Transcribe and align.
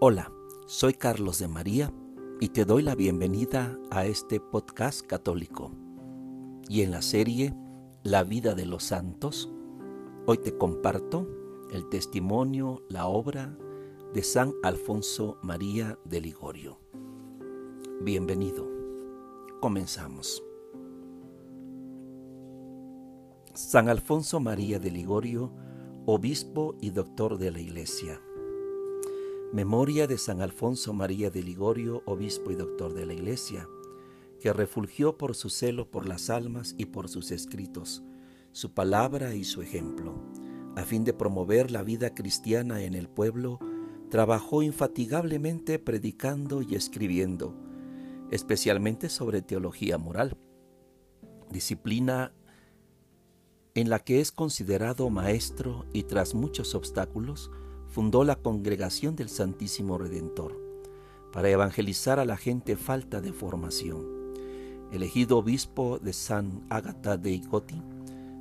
Hola, 0.00 0.30
soy 0.66 0.94
Carlos 0.94 1.40
de 1.40 1.48
María 1.48 1.92
y 2.38 2.50
te 2.50 2.64
doy 2.64 2.84
la 2.84 2.94
bienvenida 2.94 3.76
a 3.90 4.06
este 4.06 4.38
podcast 4.38 5.04
católico. 5.04 5.72
Y 6.68 6.82
en 6.82 6.92
la 6.92 7.02
serie 7.02 7.52
La 8.04 8.22
vida 8.22 8.54
de 8.54 8.64
los 8.64 8.84
santos, 8.84 9.52
hoy 10.24 10.38
te 10.38 10.56
comparto 10.56 11.26
el 11.72 11.88
testimonio, 11.88 12.84
la 12.88 13.08
obra 13.08 13.58
de 14.14 14.22
San 14.22 14.52
Alfonso 14.62 15.36
María 15.42 15.98
de 16.04 16.20
Ligorio. 16.20 16.78
Bienvenido. 18.00 18.68
Comenzamos. 19.60 20.44
San 23.52 23.88
Alfonso 23.88 24.38
María 24.38 24.78
de 24.78 24.92
Ligorio, 24.92 25.50
obispo 26.06 26.76
y 26.80 26.90
doctor 26.90 27.36
de 27.36 27.50
la 27.50 27.58
Iglesia 27.58 28.22
Memoria 29.52 30.06
de 30.06 30.18
San 30.18 30.42
Alfonso 30.42 30.92
María 30.92 31.30
de 31.30 31.42
Ligorio, 31.42 32.02
obispo 32.04 32.50
y 32.50 32.54
doctor 32.54 32.92
de 32.92 33.06
la 33.06 33.14
Iglesia, 33.14 33.66
que 34.40 34.52
refulgió 34.52 35.16
por 35.16 35.34
su 35.34 35.48
celo 35.48 35.90
por 35.90 36.06
las 36.06 36.28
almas 36.28 36.74
y 36.76 36.84
por 36.84 37.08
sus 37.08 37.30
escritos, 37.30 38.02
su 38.52 38.74
palabra 38.74 39.34
y 39.34 39.44
su 39.44 39.62
ejemplo. 39.62 40.22
A 40.76 40.82
fin 40.82 41.02
de 41.02 41.14
promover 41.14 41.70
la 41.70 41.82
vida 41.82 42.14
cristiana 42.14 42.82
en 42.82 42.92
el 42.92 43.08
pueblo, 43.08 43.58
trabajó 44.10 44.62
infatigablemente 44.62 45.78
predicando 45.78 46.60
y 46.60 46.74
escribiendo, 46.74 47.54
especialmente 48.30 49.08
sobre 49.08 49.40
teología 49.40 49.96
moral, 49.96 50.36
disciplina 51.50 52.34
en 53.74 53.88
la 53.88 54.00
que 54.00 54.20
es 54.20 54.30
considerado 54.30 55.08
maestro 55.08 55.86
y 55.94 56.02
tras 56.02 56.34
muchos 56.34 56.74
obstáculos, 56.74 57.50
fundó 57.88 58.24
la 58.24 58.36
Congregación 58.36 59.16
del 59.16 59.28
Santísimo 59.28 59.98
Redentor 59.98 60.56
para 61.32 61.50
evangelizar 61.50 62.18
a 62.18 62.24
la 62.24 62.36
gente 62.36 62.76
falta 62.76 63.20
de 63.20 63.32
formación. 63.32 64.06
Elegido 64.92 65.38
obispo 65.38 65.98
de 65.98 66.12
San 66.12 66.64
Ágata 66.70 67.16
de 67.16 67.32
Icoti, 67.32 67.82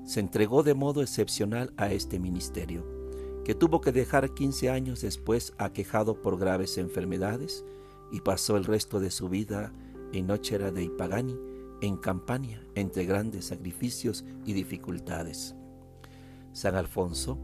se 0.06 0.22
entregó 0.22 0.64
de 0.64 0.74
modo 0.74 1.02
excepcional 1.02 1.74
a 1.76 1.92
este 1.92 2.20
ministerio, 2.20 2.86
que 3.44 3.56
tuvo 3.56 3.82
que 3.82 3.92
dejar 3.92 4.34
15 4.34 4.70
años 4.70 5.02
después 5.02 5.54
aquejado 5.58 6.22
por 6.22 6.38
graves 6.38 6.78
enfermedades 6.78 7.66
y 8.12 8.22
pasó 8.22 8.56
el 8.56 8.64
resto 8.64 9.00
de 9.00 9.12
su 9.12 9.28
vida 9.28 9.74
en 10.14 10.28
Nochera 10.28 10.72
de 10.72 10.84
Ipagani, 10.84 11.38
en 11.82 11.98
Campania, 11.98 12.66
entre 12.76 13.06
grandes 13.06 13.46
sacrificios 13.46 14.24
y 14.46 14.54
dificultades. 14.54 15.56
San 16.54 16.76
Alfonso 16.76 17.38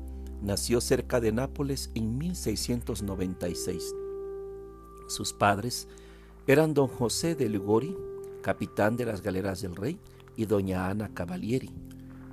nació 0.43 0.81
cerca 0.81 1.21
de 1.21 1.31
Nápoles 1.31 1.89
en 1.95 2.17
1696. 2.17 3.95
Sus 5.07 5.33
padres 5.33 5.87
eran 6.47 6.73
don 6.73 6.87
José 6.87 7.35
de 7.35 7.47
Ligori, 7.47 7.95
capitán 8.41 8.97
de 8.97 9.05
las 9.05 9.21
galeras 9.21 9.61
del 9.61 9.75
rey, 9.75 9.99
y 10.35 10.45
doña 10.45 10.89
Ana 10.89 11.13
Cavalieri. 11.13 11.71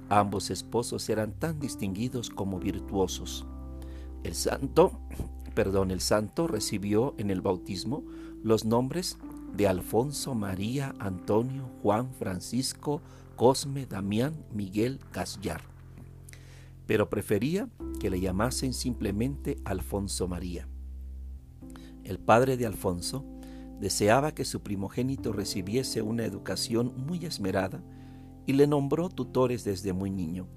Ambos 0.08 0.50
esposos 0.50 1.08
eran 1.08 1.32
tan 1.38 1.60
distinguidos 1.60 2.30
como 2.30 2.58
virtuosos. 2.58 3.46
El 4.24 4.34
santo, 4.34 4.98
perdón, 5.54 5.92
el 5.92 6.00
santo 6.00 6.48
recibió 6.48 7.14
en 7.16 7.30
el 7.30 7.40
bautismo 7.40 8.02
los 8.42 8.64
nombres 8.64 9.18
de 9.56 9.68
Alfonso, 9.68 10.34
María, 10.34 10.94
Antonio, 10.98 11.70
Juan, 11.82 12.12
Francisco, 12.14 13.02
Cosme, 13.36 13.86
Damián, 13.86 14.34
Miguel, 14.52 14.98
Casillar 15.12 15.69
pero 16.90 17.08
prefería 17.08 17.68
que 18.00 18.10
le 18.10 18.18
llamasen 18.18 18.74
simplemente 18.74 19.58
Alfonso 19.64 20.26
María. 20.26 20.66
El 22.02 22.18
padre 22.18 22.56
de 22.56 22.66
Alfonso 22.66 23.24
deseaba 23.78 24.34
que 24.34 24.44
su 24.44 24.64
primogénito 24.64 25.32
recibiese 25.32 26.02
una 26.02 26.24
educación 26.24 26.92
muy 26.96 27.24
esmerada 27.24 27.80
y 28.44 28.54
le 28.54 28.66
nombró 28.66 29.08
tutores 29.08 29.62
desde 29.62 29.92
muy 29.92 30.10
niño. 30.10 30.48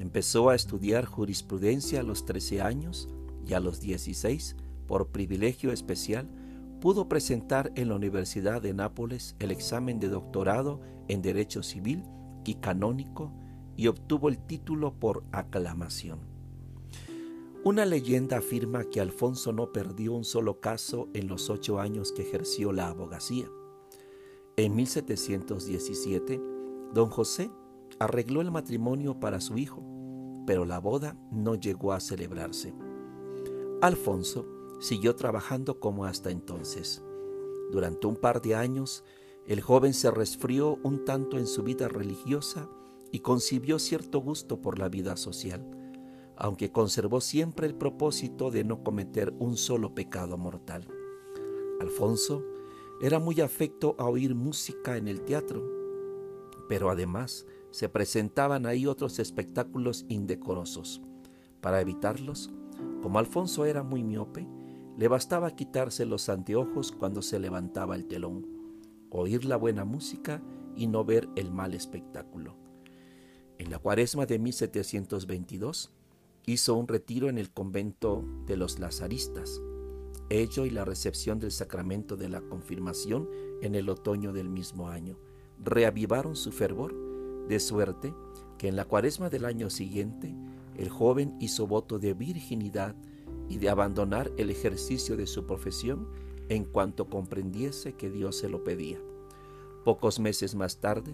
Empezó 0.00 0.48
a 0.48 0.56
estudiar 0.56 1.04
jurisprudencia 1.04 2.00
a 2.00 2.02
los 2.02 2.24
13 2.24 2.62
años 2.62 3.08
y 3.46 3.52
a 3.52 3.60
los 3.60 3.80
16, 3.80 4.56
por 4.88 5.12
privilegio 5.12 5.70
especial, 5.70 6.28
pudo 6.80 7.08
presentar 7.08 7.70
en 7.76 7.90
la 7.90 7.94
Universidad 7.94 8.60
de 8.60 8.74
Nápoles 8.74 9.36
el 9.38 9.52
examen 9.52 10.00
de 10.00 10.08
doctorado 10.08 10.80
en 11.06 11.22
Derecho 11.22 11.62
Civil 11.62 12.02
y 12.44 12.54
Canónico 12.54 13.32
y 13.80 13.88
obtuvo 13.88 14.28
el 14.28 14.36
título 14.36 14.92
por 14.92 15.24
aclamación. 15.32 16.18
Una 17.64 17.86
leyenda 17.86 18.36
afirma 18.36 18.84
que 18.84 19.00
Alfonso 19.00 19.54
no 19.54 19.72
perdió 19.72 20.12
un 20.12 20.24
solo 20.24 20.60
caso 20.60 21.08
en 21.14 21.28
los 21.28 21.48
ocho 21.48 21.80
años 21.80 22.12
que 22.12 22.20
ejerció 22.20 22.72
la 22.72 22.88
abogacía. 22.88 23.46
En 24.58 24.76
1717, 24.76 26.42
don 26.92 27.08
José 27.08 27.50
arregló 27.98 28.42
el 28.42 28.50
matrimonio 28.50 29.18
para 29.18 29.40
su 29.40 29.56
hijo, 29.56 29.82
pero 30.46 30.66
la 30.66 30.78
boda 30.78 31.16
no 31.32 31.54
llegó 31.54 31.94
a 31.94 32.00
celebrarse. 32.00 32.74
Alfonso 33.80 34.46
siguió 34.78 35.16
trabajando 35.16 35.80
como 35.80 36.04
hasta 36.04 36.30
entonces. 36.30 37.02
Durante 37.72 38.06
un 38.06 38.16
par 38.16 38.42
de 38.42 38.56
años, 38.56 39.04
el 39.46 39.62
joven 39.62 39.94
se 39.94 40.10
resfrió 40.10 40.78
un 40.82 41.06
tanto 41.06 41.38
en 41.38 41.46
su 41.46 41.62
vida 41.62 41.88
religiosa 41.88 42.68
y 43.12 43.20
concibió 43.20 43.78
cierto 43.78 44.20
gusto 44.20 44.60
por 44.60 44.78
la 44.78 44.88
vida 44.88 45.16
social, 45.16 45.64
aunque 46.36 46.70
conservó 46.70 47.20
siempre 47.20 47.66
el 47.66 47.74
propósito 47.74 48.50
de 48.50 48.64
no 48.64 48.82
cometer 48.82 49.34
un 49.38 49.56
solo 49.56 49.94
pecado 49.94 50.38
mortal. 50.38 50.88
Alfonso 51.80 52.44
era 53.02 53.18
muy 53.18 53.40
afecto 53.40 53.96
a 53.98 54.04
oír 54.04 54.34
música 54.34 54.96
en 54.96 55.08
el 55.08 55.22
teatro, 55.22 55.62
pero 56.68 56.90
además 56.90 57.46
se 57.70 57.88
presentaban 57.88 58.66
ahí 58.66 58.86
otros 58.86 59.18
espectáculos 59.18 60.04
indecorosos. 60.08 61.02
Para 61.60 61.80
evitarlos, 61.80 62.50
como 63.02 63.18
Alfonso 63.18 63.64
era 63.64 63.82
muy 63.82 64.02
miope, 64.02 64.46
le 64.96 65.08
bastaba 65.08 65.50
quitarse 65.56 66.04
los 66.04 66.28
anteojos 66.28 66.92
cuando 66.92 67.22
se 67.22 67.38
levantaba 67.38 67.96
el 67.96 68.06
telón, 68.06 68.46
oír 69.10 69.44
la 69.44 69.56
buena 69.56 69.84
música 69.84 70.42
y 70.76 70.86
no 70.86 71.04
ver 71.04 71.28
el 71.36 71.50
mal 71.52 71.74
espectáculo. 71.74 72.69
En 73.60 73.68
la 73.68 73.78
cuaresma 73.78 74.24
de 74.24 74.38
1722 74.38 75.90
hizo 76.46 76.74
un 76.76 76.88
retiro 76.88 77.28
en 77.28 77.36
el 77.36 77.50
convento 77.50 78.24
de 78.46 78.56
los 78.56 78.78
lazaristas, 78.78 79.60
ello 80.30 80.64
y 80.64 80.70
la 80.70 80.86
recepción 80.86 81.38
del 81.38 81.50
sacramento 81.50 82.16
de 82.16 82.30
la 82.30 82.40
confirmación 82.40 83.28
en 83.60 83.74
el 83.74 83.90
otoño 83.90 84.32
del 84.32 84.48
mismo 84.48 84.88
año. 84.88 85.18
Reavivaron 85.62 86.36
su 86.36 86.52
fervor, 86.52 86.94
de 87.48 87.60
suerte 87.60 88.14
que 88.56 88.68
en 88.68 88.76
la 88.76 88.86
cuaresma 88.86 89.28
del 89.28 89.44
año 89.44 89.68
siguiente 89.68 90.34
el 90.78 90.88
joven 90.88 91.36
hizo 91.38 91.66
voto 91.66 91.98
de 91.98 92.14
virginidad 92.14 92.96
y 93.50 93.58
de 93.58 93.68
abandonar 93.68 94.32
el 94.38 94.48
ejercicio 94.48 95.18
de 95.18 95.26
su 95.26 95.44
profesión 95.44 96.08
en 96.48 96.64
cuanto 96.64 97.10
comprendiese 97.10 97.92
que 97.92 98.08
Dios 98.08 98.38
se 98.38 98.48
lo 98.48 98.64
pedía. 98.64 98.98
Pocos 99.84 100.18
meses 100.18 100.54
más 100.54 100.78
tarde 100.78 101.12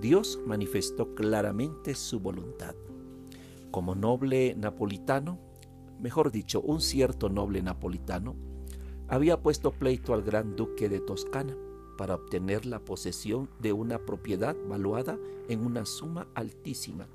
Dios 0.00 0.40
manifestó 0.46 1.14
claramente 1.14 1.94
su 1.94 2.20
voluntad. 2.20 2.74
Como 3.70 3.94
noble 3.94 4.54
napolitano, 4.56 5.38
mejor 6.00 6.32
dicho, 6.32 6.62
un 6.62 6.80
cierto 6.80 7.28
noble 7.28 7.60
napolitano, 7.60 8.34
había 9.08 9.42
puesto 9.42 9.72
pleito 9.72 10.14
al 10.14 10.22
gran 10.22 10.56
duque 10.56 10.88
de 10.88 11.00
Toscana 11.00 11.54
para 11.98 12.14
obtener 12.14 12.64
la 12.64 12.78
posesión 12.78 13.50
de 13.60 13.74
una 13.74 13.98
propiedad 13.98 14.56
valuada 14.68 15.18
en 15.48 15.66
una 15.66 15.84
suma 15.84 16.28
altísima. 16.34 17.06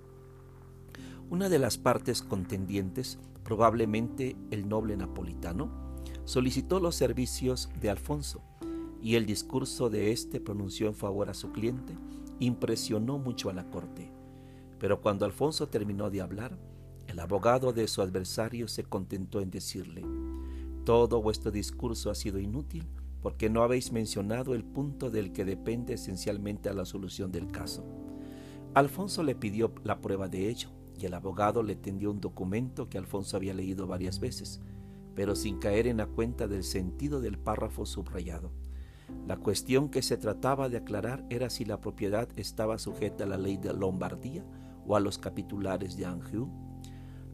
Una 1.32 1.50
de 1.50 1.58
las 1.58 1.80
partes 1.80 2.22
contendientes, 2.22 3.18
probablemente 3.44 4.36
el 4.52 4.70
noble 4.70 4.96
napolitano, 4.96 5.72
solicitó 6.26 6.80
los 6.80 6.94
servicios 6.94 7.70
de 7.82 7.90
Alfonso 7.90 8.42
y 9.02 9.16
el 9.16 9.26
discurso 9.26 9.90
de 9.90 10.12
éste 10.12 10.40
pronunció 10.40 10.88
en 10.88 10.94
favor 10.94 11.30
a 11.30 11.34
su 11.34 11.52
cliente 11.52 11.96
impresionó 12.40 13.18
mucho 13.18 13.50
a 13.50 13.54
la 13.54 13.70
corte. 13.70 14.12
Pero 14.80 15.02
cuando 15.02 15.26
Alfonso 15.26 15.68
terminó 15.68 16.10
de 16.10 16.22
hablar, 16.22 16.58
el 17.08 17.20
abogado 17.20 17.72
de 17.72 17.88
su 17.88 18.02
adversario 18.02 18.68
se 18.68 18.84
contentó 18.84 19.42
en 19.42 19.52
decirle, 19.52 20.04
todo 20.84 21.22
vuestro 21.22 21.52
discurso 21.52 22.10
ha 22.10 22.16
sido 22.16 22.40
inútil 22.40 22.88
porque 23.26 23.50
no 23.50 23.64
habéis 23.64 23.92
mencionado 23.92 24.54
el 24.54 24.64
punto 24.64 25.10
del 25.10 25.34
que 25.34 25.46
depende 25.46 25.96
esencialmente 25.96 26.70
a 26.70 26.74
la 26.74 26.86
solución 26.86 27.32
del 27.32 27.52
caso. 27.52 27.84
Alfonso 28.76 29.24
le 29.24 29.34
pidió 29.34 29.74
la 29.84 30.00
prueba 30.00 30.28
de 30.28 30.48
ello 30.48 30.70
y 30.96 31.08
el 31.08 31.14
abogado 31.16 31.64
le 31.64 31.76
tendió 31.76 32.12
un 32.12 32.22
documento 32.22 32.88
que 32.88 33.00
Alfonso 33.00 33.36
había 33.36 33.56
leído 33.56 33.88
varias 33.88 34.20
veces, 34.20 34.62
pero 35.16 35.36
sin 35.36 35.58
caer 35.58 35.88
en 35.88 35.98
la 35.98 36.06
cuenta 36.06 36.48
del 36.48 36.64
sentido 36.64 37.20
del 37.20 37.40
párrafo 37.40 37.88
subrayado. 37.88 38.52
La 39.28 39.38
cuestión 39.38 39.90
que 39.90 40.02
se 40.02 40.18
trataba 40.18 40.70
de 40.70 40.78
aclarar 40.78 41.26
era 41.30 41.50
si 41.50 41.66
la 41.66 41.82
propiedad 41.82 42.28
estaba 42.36 42.78
sujeta 42.78 43.24
a 43.24 43.28
la 43.28 43.38
ley 43.38 43.58
de 43.58 43.74
Lombardía 43.74 44.46
o 44.88 44.96
a 44.96 45.00
los 45.00 45.18
capitulares 45.18 45.98
de 45.98 46.06
Anjou. 46.06 46.50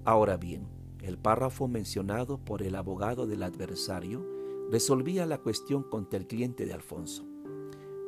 Ahora 0.05 0.37
bien, 0.37 0.67
El 1.01 1.17
párrafo 1.17 1.67
mencionado 1.67 2.37
por 2.37 2.61
el 2.61 2.75
abogado 2.75 3.25
del 3.25 3.41
adversario 3.41 4.23
resolvía 4.69 5.25
la 5.25 5.39
cuestión 5.39 5.83
contra 5.83 6.19
el 6.19 6.27
cliente 6.27 6.65
de 6.65 6.73
Alfonso. 6.73 7.25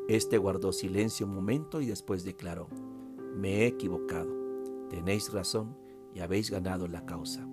Este 0.07 0.37
guardó 0.37 0.71
silencio 0.71 1.25
un 1.25 1.33
momento 1.33 1.81
y 1.81 1.87
después 1.87 2.23
declaró, 2.23 2.69
me 3.35 3.61
he 3.61 3.67
equivocado, 3.67 4.29
tenéis 4.89 5.33
razón 5.33 5.75
y 6.13 6.19
habéis 6.19 6.51
ganado 6.51 6.87
la 6.87 7.03
causa. 7.05 7.47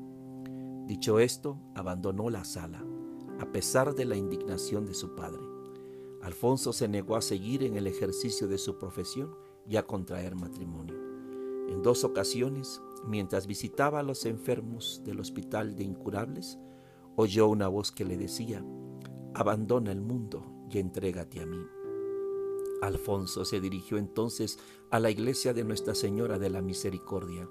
Dicho 0.87 1.19
esto, 1.21 1.59
abandonó 1.75 2.29
la 2.29 2.45
sala, 2.45 2.85
a 3.39 3.47
pesar 3.47 3.95
de 3.95 4.05
la 4.05 4.17
indignación 4.17 4.85
de 4.85 4.93
su 4.93 5.15
padre. 5.15 5.50
Alfonso 6.22 6.72
se 6.72 6.88
negó 6.88 7.17
a 7.17 7.22
seguir 7.22 7.62
en 7.62 7.76
el 7.76 7.87
ejercicio 7.87 8.46
de 8.46 8.58
su 8.58 8.78
profesión 8.78 9.34
y 9.69 9.76
a 9.76 9.87
contraer 9.87 10.34
matrimonio. 10.34 10.96
En 11.69 11.82
dos 11.82 12.05
ocasiones, 12.05 12.82
mientras 13.06 13.46
visitaba 13.46 14.00
a 14.00 14.02
los 14.02 14.26
enfermos 14.26 15.02
del 15.05 15.20
hospital 15.20 15.76
de 15.76 15.84
incurables, 15.84 16.58
oyó 17.17 17.49
una 17.49 17.69
voz 17.69 17.93
que 17.93 18.05
le 18.05 18.17
decía, 18.17 18.64
abandona 19.34 19.93
el 19.93 20.00
mundo 20.00 20.44
y 20.70 20.78
entrégate 20.78 21.40
a 21.40 21.46
mí. 21.46 21.64
Alfonso 22.82 23.44
se 23.44 23.61
dirigió 23.61 23.99
entonces 23.99 24.58
a 24.90 24.99
la 25.00 25.11
iglesia 25.11 25.55
de 25.55 25.64
Nuestra 25.64 25.94
Señora 25.94 26.38
de 26.38 26.50
la 26.50 26.62
Misericordia, 26.62 27.49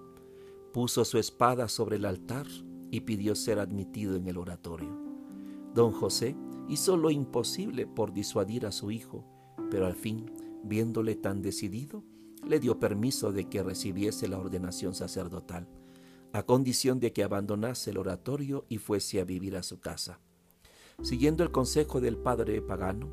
puso 0.74 1.06
su 1.06 1.18
espada 1.18 1.68
sobre 1.68 1.98
el 1.98 2.06
altar 2.06 2.48
y 2.92 3.02
pidió 3.02 3.36
ser 3.36 3.60
admitido 3.60 4.16
en 4.16 4.28
el 4.28 4.38
oratorio. 4.38 4.90
Don 5.74 5.92
José 5.92 6.36
hizo 6.70 6.96
lo 6.96 7.10
imposible 7.10 7.88
por 7.88 8.14
disuadir 8.14 8.66
a 8.66 8.72
su 8.72 8.92
hijo, 8.92 9.26
pero 9.72 9.88
al 9.88 9.96
fin, 9.96 10.32
viéndole 10.64 11.16
tan 11.16 11.42
decidido, 11.42 12.04
le 12.48 12.60
dio 12.60 12.80
permiso 12.80 13.32
de 13.32 13.50
que 13.50 13.64
recibiese 13.64 14.28
la 14.28 14.38
ordenación 14.38 14.94
sacerdotal, 14.94 15.68
a 16.32 16.44
condición 16.44 17.00
de 17.00 17.12
que 17.12 17.24
abandonase 17.24 17.90
el 17.90 17.98
oratorio 17.98 18.66
y 18.70 18.78
fuese 18.78 19.20
a 19.20 19.26
vivir 19.26 19.58
a 19.58 19.64
su 19.64 19.80
casa. 19.80 20.20
Siguiendo 21.02 21.44
el 21.44 21.52
consejo 21.52 22.02
del 22.02 22.18
padre 22.18 22.62
pagano, 22.62 23.10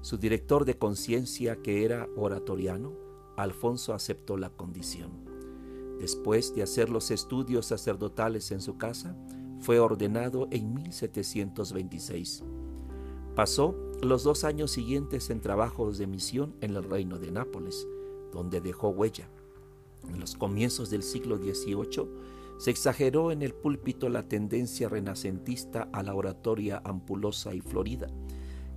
su 0.00 0.16
director 0.16 0.64
de 0.64 0.78
conciencia, 0.78 1.56
que 1.62 1.84
era 1.84 2.08
oratoriano, 2.16 2.92
Alfonso 3.36 3.94
aceptó 3.94 4.36
la 4.36 4.50
condición. 4.50 5.24
Después 5.98 6.54
de 6.54 6.62
hacer 6.62 6.90
los 6.90 7.10
estudios 7.10 7.66
sacerdotales 7.66 8.52
en 8.52 8.60
su 8.60 8.76
casa, 8.76 9.16
fue 9.58 9.80
ordenado 9.80 10.46
en 10.50 10.74
1726. 10.74 12.44
Pasó 13.36 13.74
los 14.00 14.24
dos 14.24 14.44
años 14.44 14.70
siguientes 14.70 15.28
en 15.28 15.42
trabajos 15.42 15.98
de 15.98 16.06
misión 16.06 16.54
en 16.62 16.74
el 16.74 16.82
reino 16.82 17.18
de 17.18 17.30
Nápoles, 17.30 17.86
donde 18.32 18.62
dejó 18.62 18.88
huella. 18.88 19.28
En 20.08 20.18
los 20.20 20.36
comienzos 20.36 20.88
del 20.88 21.02
siglo 21.02 21.36
XVIII 21.36 22.08
se 22.56 22.70
exageró 22.70 23.32
en 23.32 23.42
el 23.42 23.52
púlpito 23.52 24.08
la 24.08 24.26
tendencia 24.26 24.88
renacentista 24.88 25.90
a 25.92 26.02
la 26.02 26.14
oratoria 26.14 26.80
ampulosa 26.82 27.54
y 27.54 27.60
florida, 27.60 28.06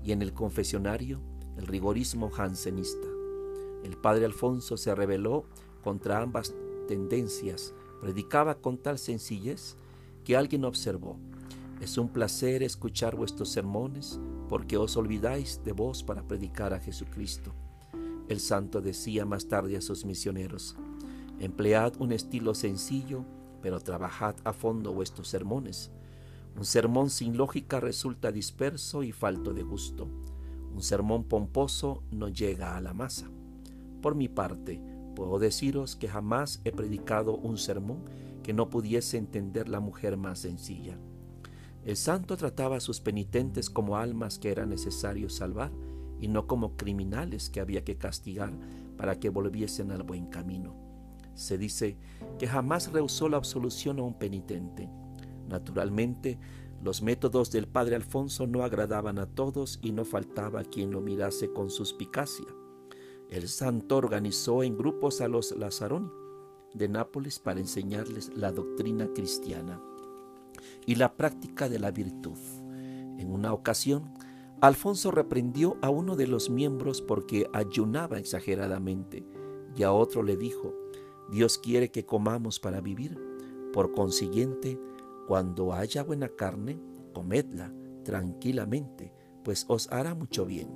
y 0.04 0.12
en 0.12 0.22
el 0.22 0.34
confesionario 0.34 1.22
el 1.56 1.66
rigorismo 1.66 2.30
jansenista. 2.30 3.08
El 3.86 3.96
padre 3.96 4.26
Alfonso 4.26 4.76
se 4.76 4.94
rebeló 4.94 5.46
contra 5.86 6.22
ambas 6.22 6.54
tendencias, 6.86 7.74
predicaba 8.02 8.56
con 8.56 8.78
tal 8.78 9.00
sencillez 9.00 9.78
que 10.26 10.36
alguien 10.36 10.66
observó, 10.66 11.18
es 11.82 11.98
un 11.98 12.10
placer 12.10 12.62
escuchar 12.62 13.16
vuestros 13.16 13.50
sermones 13.50 14.20
porque 14.50 14.78
os 14.78 14.98
olvidáis 14.98 15.62
de 15.64 15.72
vos 15.72 16.04
para 16.04 16.28
predicar 16.28 16.74
a 16.74 16.80
Jesucristo. 16.80 17.54
El 18.28 18.40
santo 18.40 18.82
decía 18.82 19.26
más 19.26 19.48
tarde 19.48 19.78
a 19.78 19.82
sus 19.82 20.04
misioneros, 20.04 20.76
emplead 21.40 21.94
un 22.00 22.12
estilo 22.12 22.54
sencillo 22.54 23.26
pero 23.62 23.80
trabajad 23.80 24.36
a 24.44 24.54
fondo 24.54 24.94
vuestros 24.94 25.28
sermones. 25.28 25.92
Un 26.56 26.66
sermón 26.66 27.10
sin 27.10 27.38
lógica 27.38 27.80
resulta 27.80 28.32
disperso 28.32 29.04
y 29.04 29.12
falto 29.12 29.54
de 29.54 29.64
gusto. 29.64 30.08
Un 30.74 30.82
sermón 30.82 31.24
pomposo 31.24 32.04
no 32.12 32.30
llega 32.30 32.76
a 32.76 32.82
la 32.82 32.94
masa. 32.94 33.30
Por 34.02 34.16
mi 34.16 34.28
parte, 34.28 34.82
puedo 35.16 35.40
deciros 35.40 35.96
que 35.96 36.08
jamás 36.08 36.62
he 36.64 36.72
predicado 36.72 37.36
un 37.36 37.58
sermón 37.58 38.06
que 38.44 38.54
no 38.54 38.70
pudiese 38.70 39.18
entender 39.18 39.70
la 39.70 39.80
mujer 39.80 40.18
más 40.18 40.40
sencilla. 40.40 40.98
El 41.86 41.96
santo 41.96 42.38
trataba 42.38 42.78
a 42.78 42.82
sus 42.82 43.02
penitentes 43.02 43.70
como 43.70 43.98
almas 43.98 44.40
que 44.40 44.52
era 44.52 44.66
necesario 44.66 45.30
salvar 45.30 45.72
y 46.20 46.28
no 46.28 46.48
como 46.48 46.76
criminales 46.76 47.50
que 47.50 47.62
había 47.62 47.84
que 47.84 47.98
castigar 47.98 48.52
para 48.98 49.20
que 49.20 49.30
volviesen 49.30 49.92
al 49.92 50.04
buen 50.04 50.28
camino 50.28 50.90
se 51.40 51.58
dice 51.58 51.98
que 52.38 52.48
jamás 52.48 52.92
rehusó 52.92 53.30
la 53.30 53.38
absolución 53.38 54.00
a 54.00 54.04
un 54.04 54.14
penitente. 54.14 54.90
Naturalmente, 55.48 56.38
los 56.84 57.02
métodos 57.02 57.50
del 57.50 57.68
padre 57.68 57.96
Alfonso 57.96 58.46
no 58.46 58.64
agradaban 58.64 59.20
a 59.20 59.26
todos 59.26 59.80
y 59.82 59.92
no 59.92 60.06
faltaba 60.06 60.64
quien 60.64 60.92
lo 60.92 61.02
mirase 61.02 61.52
con 61.52 61.70
suspicacia. 61.70 62.46
El 63.30 63.48
santo 63.48 63.98
organizó 63.98 64.64
en 64.64 64.78
grupos 64.78 65.22
a 65.22 65.28
los 65.28 65.58
Lazaroni 65.58 66.10
de 66.74 66.88
Nápoles 66.88 67.40
para 67.40 67.60
enseñarles 67.60 68.32
la 68.36 68.52
doctrina 68.52 69.08
cristiana 69.14 69.82
y 70.86 70.96
la 70.96 71.16
práctica 71.16 71.70
de 71.70 71.80
la 71.80 71.92
virtud. 71.92 72.38
En 73.18 73.32
una 73.32 73.54
ocasión, 73.54 74.14
Alfonso 74.62 75.12
reprendió 75.12 75.78
a 75.82 75.90
uno 75.90 76.16
de 76.16 76.28
los 76.28 76.50
miembros 76.50 77.02
porque 77.02 77.50
ayunaba 77.54 78.20
exageradamente 78.20 79.26
y 79.76 79.84
a 79.84 79.94
otro 79.94 80.24
le 80.24 80.36
dijo, 80.36 80.74
Dios 81.32 81.58
quiere 81.58 81.92
que 81.92 82.06
comamos 82.06 82.60
para 82.60 82.82
vivir. 82.82 83.18
Por 83.72 83.92
consiguiente, 83.92 84.80
cuando 85.28 85.74
haya 85.74 86.04
buena 86.04 86.28
carne, 86.30 86.80
comedla 87.14 87.72
tranquilamente, 88.04 89.14
pues 89.44 89.66
os 89.68 89.92
hará 89.92 90.16
mucho 90.16 90.46
bien. 90.46 90.68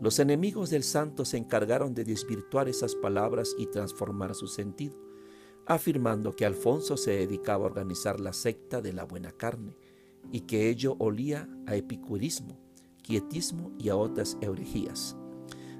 Los 0.00 0.18
enemigos 0.18 0.70
del 0.70 0.82
santo 0.82 1.24
se 1.24 1.36
encargaron 1.36 1.94
de 1.94 2.04
desvirtuar 2.04 2.68
esas 2.68 2.94
palabras 2.94 3.54
y 3.58 3.66
transformar 3.66 4.34
su 4.34 4.46
sentido, 4.46 4.96
afirmando 5.74 6.34
que 6.34 6.44
Alfonso 6.44 6.96
se 6.96 7.12
dedicaba 7.12 7.62
a 7.62 7.68
organizar 7.68 8.18
la 8.18 8.32
secta 8.32 8.80
de 8.80 8.92
la 8.92 9.04
buena 9.04 9.30
carne 9.30 9.76
y 10.32 10.40
que 10.40 10.68
ello 10.68 10.96
olía 10.98 11.48
a 11.66 11.76
epicurismo, 11.76 12.58
quietismo 13.04 13.70
y 13.78 13.88
a 13.88 13.96
otras 13.96 14.36
herejías. 14.40 15.16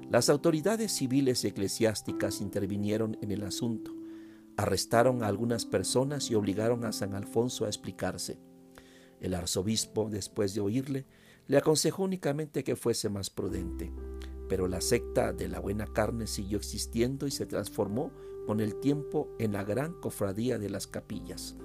Las 0.09 0.29
autoridades 0.29 0.93
civiles 0.93 1.43
y 1.43 1.47
eclesiásticas 1.47 2.39
intervinieron 2.39 3.17
en 3.21 3.31
el 3.31 3.43
asunto, 3.43 3.93
arrestaron 4.55 5.23
a 5.23 5.27
algunas 5.27 5.65
personas 5.65 6.31
y 6.31 6.35
obligaron 6.35 6.85
a 6.85 6.93
San 6.93 7.13
Alfonso 7.13 7.65
a 7.65 7.67
explicarse. 7.67 8.39
El 9.19 9.33
arzobispo, 9.33 10.09
después 10.09 10.53
de 10.53 10.61
oírle, 10.61 11.05
le 11.47 11.57
aconsejó 11.57 12.03
únicamente 12.03 12.63
que 12.63 12.77
fuese 12.77 13.09
más 13.09 13.29
prudente, 13.29 13.91
pero 14.47 14.69
la 14.69 14.79
secta 14.79 15.33
de 15.33 15.49
la 15.49 15.59
buena 15.59 15.85
carne 15.85 16.27
siguió 16.27 16.57
existiendo 16.59 17.27
y 17.27 17.31
se 17.31 17.45
transformó 17.45 18.13
con 18.45 18.59
el 18.59 18.75
tiempo 18.75 19.29
en 19.39 19.53
la 19.53 19.63
gran 19.63 19.93
cofradía 19.93 20.57
de 20.59 20.69
las 20.69 20.87
capillas. 20.87 21.55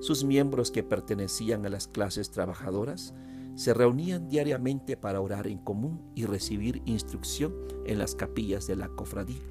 Sus 0.00 0.24
miembros 0.24 0.70
que 0.70 0.82
pertenecían 0.82 1.66
a 1.66 1.68
las 1.68 1.88
clases 1.88 2.30
trabajadoras 2.30 3.14
se 3.56 3.74
reunían 3.74 4.28
diariamente 4.28 4.96
para 4.96 5.20
orar 5.20 5.48
en 5.48 5.58
común 5.58 6.00
y 6.14 6.26
recibir 6.26 6.80
instrucción 6.84 7.54
en 7.86 7.98
las 7.98 8.14
capillas 8.14 8.66
de 8.68 8.76
la 8.76 8.88
cofradía. 8.88 9.42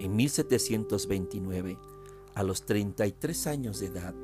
En 0.00 0.16
1729, 0.16 1.78
a 2.34 2.42
los 2.42 2.66
33 2.66 3.46
años 3.46 3.78
de 3.78 3.86
edad, 3.86 4.14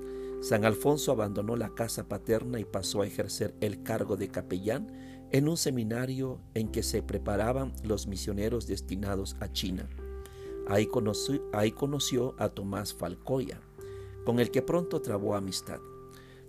San 0.41 0.65
Alfonso 0.65 1.13
abandonó 1.13 1.57
la 1.57 1.75
casa 1.75 2.09
paterna 2.09 2.59
y 2.59 2.65
pasó 2.65 3.03
a 3.03 3.07
ejercer 3.07 3.55
el 3.61 3.83
cargo 3.83 4.17
de 4.17 4.29
capellán 4.29 4.91
en 5.31 5.49
un 5.49 5.57
seminario 5.57 6.41
en 6.55 6.69
que 6.69 6.83
se 6.83 7.03
preparaban 7.03 7.73
los 7.85 8.07
misioneros 8.07 8.67
destinados 8.67 9.37
a 9.41 9.53
China. 9.53 9.89
Ahí 10.69 10.87
conoció, 10.87 12.35
a 12.39 12.51
Tomás 12.51 12.93
Falcoya, 12.93 13.61
con 14.27 14.39
el 14.39 14.51
que 14.51 14.61
pronto 14.61 15.01
trabó 15.01 15.35
amistad. 15.35 15.81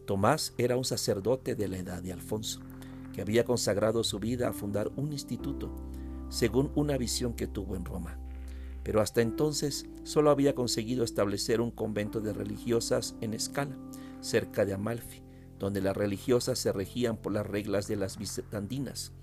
Tomás 0.06 0.54
era 0.58 0.76
un 0.76 0.84
sacerdote 0.84 1.56
de 1.56 1.70
la 1.70 1.78
edad 1.78 2.04
de 2.04 2.12
Alfonso, 2.12 2.60
que 3.14 3.22
había 3.22 3.46
consagrado 3.46 4.04
su 4.04 4.20
vida 4.20 4.50
a 4.50 4.54
fundar 4.54 4.92
un 4.98 5.14
instituto, 5.14 5.72
según 6.28 6.70
una 6.76 6.98
visión 6.98 7.34
que 7.34 7.48
tuvo 7.48 7.78
en 7.78 7.86
Roma. 7.86 8.20
Pero 8.84 9.00
hasta 9.00 9.22
entonces 9.22 9.86
solo 10.04 10.32
había 10.32 10.54
conseguido 10.54 11.06
establecer 11.06 11.62
un 11.62 11.72
convento 11.72 12.20
de 12.20 12.34
religiosas 12.34 13.16
en 13.22 13.34
escala, 13.34 13.78
cerca 14.20 14.66
de 14.66 14.74
Amalfi, 14.74 15.22
donde 15.60 15.80
las 15.80 15.96
religiosas 15.96 16.60
se 16.60 16.74
regían 16.74 17.16
por 17.16 17.32
las 17.32 17.48
reglas 17.48 17.88
de 17.88 17.96
las 17.96 18.18
bizantinas. 18.18 19.14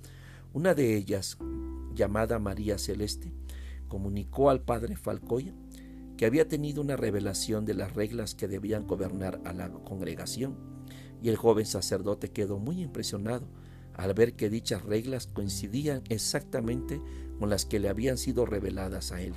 Una 0.54 0.72
de 0.72 0.96
ellas, 0.96 1.36
llamada 1.94 2.38
María 2.38 2.78
Celeste, 2.78 3.32
comunicó 3.88 4.50
al 4.50 4.62
padre 4.62 4.96
Falcoya 4.96 5.54
que 6.16 6.26
había 6.26 6.48
tenido 6.48 6.80
una 6.80 6.96
revelación 6.96 7.64
de 7.64 7.74
las 7.74 7.94
reglas 7.94 8.34
que 8.34 8.48
debían 8.48 8.86
gobernar 8.86 9.40
a 9.44 9.52
la 9.52 9.70
congregación 9.70 10.56
y 11.22 11.28
el 11.28 11.36
joven 11.36 11.66
sacerdote 11.66 12.30
quedó 12.30 12.58
muy 12.58 12.82
impresionado 12.82 13.46
al 13.94 14.12
ver 14.14 14.34
que 14.34 14.50
dichas 14.50 14.84
reglas 14.84 15.26
coincidían 15.26 16.02
exactamente 16.08 17.00
con 17.38 17.50
las 17.50 17.64
que 17.64 17.80
le 17.80 17.88
habían 17.88 18.18
sido 18.18 18.44
reveladas 18.46 19.12
a 19.12 19.20
él. 19.20 19.34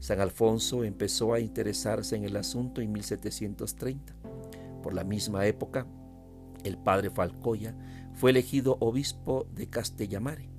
San 0.00 0.20
Alfonso 0.20 0.84
empezó 0.84 1.32
a 1.32 1.40
interesarse 1.40 2.16
en 2.16 2.24
el 2.24 2.36
asunto 2.36 2.80
en 2.80 2.92
1730. 2.92 4.14
Por 4.82 4.94
la 4.94 5.04
misma 5.04 5.46
época, 5.46 5.86
el 6.64 6.76
padre 6.76 7.10
Falcoya 7.10 7.74
fue 8.14 8.30
elegido 8.30 8.76
obispo 8.80 9.46
de 9.54 9.68
Castellamare, 9.68 10.50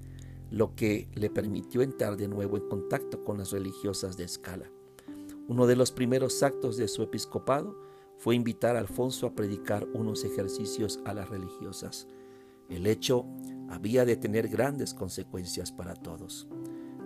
lo 0.52 0.75
que 0.75 1.10
le 1.16 1.30
permitió 1.30 1.82
entrar 1.82 2.18
de 2.18 2.28
nuevo 2.28 2.58
en 2.58 2.68
contacto 2.68 3.24
con 3.24 3.38
las 3.38 3.52
religiosas 3.52 4.18
de 4.18 4.24
Escala. 4.24 4.72
Uno 5.48 5.68
de 5.68 5.75
los 5.75 5.92
primeros 5.92 6.42
actos 6.44 6.78
de 6.78 6.88
su 6.88 7.04
episcopado 7.04 7.75
fue 8.18 8.36
invitar 8.36 8.75
a 8.75 8.80
Alfonso 8.80 9.28
a 9.28 9.36
predicar 9.36 9.88
unos 9.94 10.24
ejercicios 10.24 11.00
a 11.06 11.14
las 11.14 11.30
religiosas. 11.30 12.08
El 12.70 12.88
hecho 12.88 13.25
había 13.70 14.06
de 14.06 14.16
tener 14.16 14.48
grandes 14.48 14.94
consecuencias 14.94 15.72
para 15.72 15.94
todos. 15.94 16.48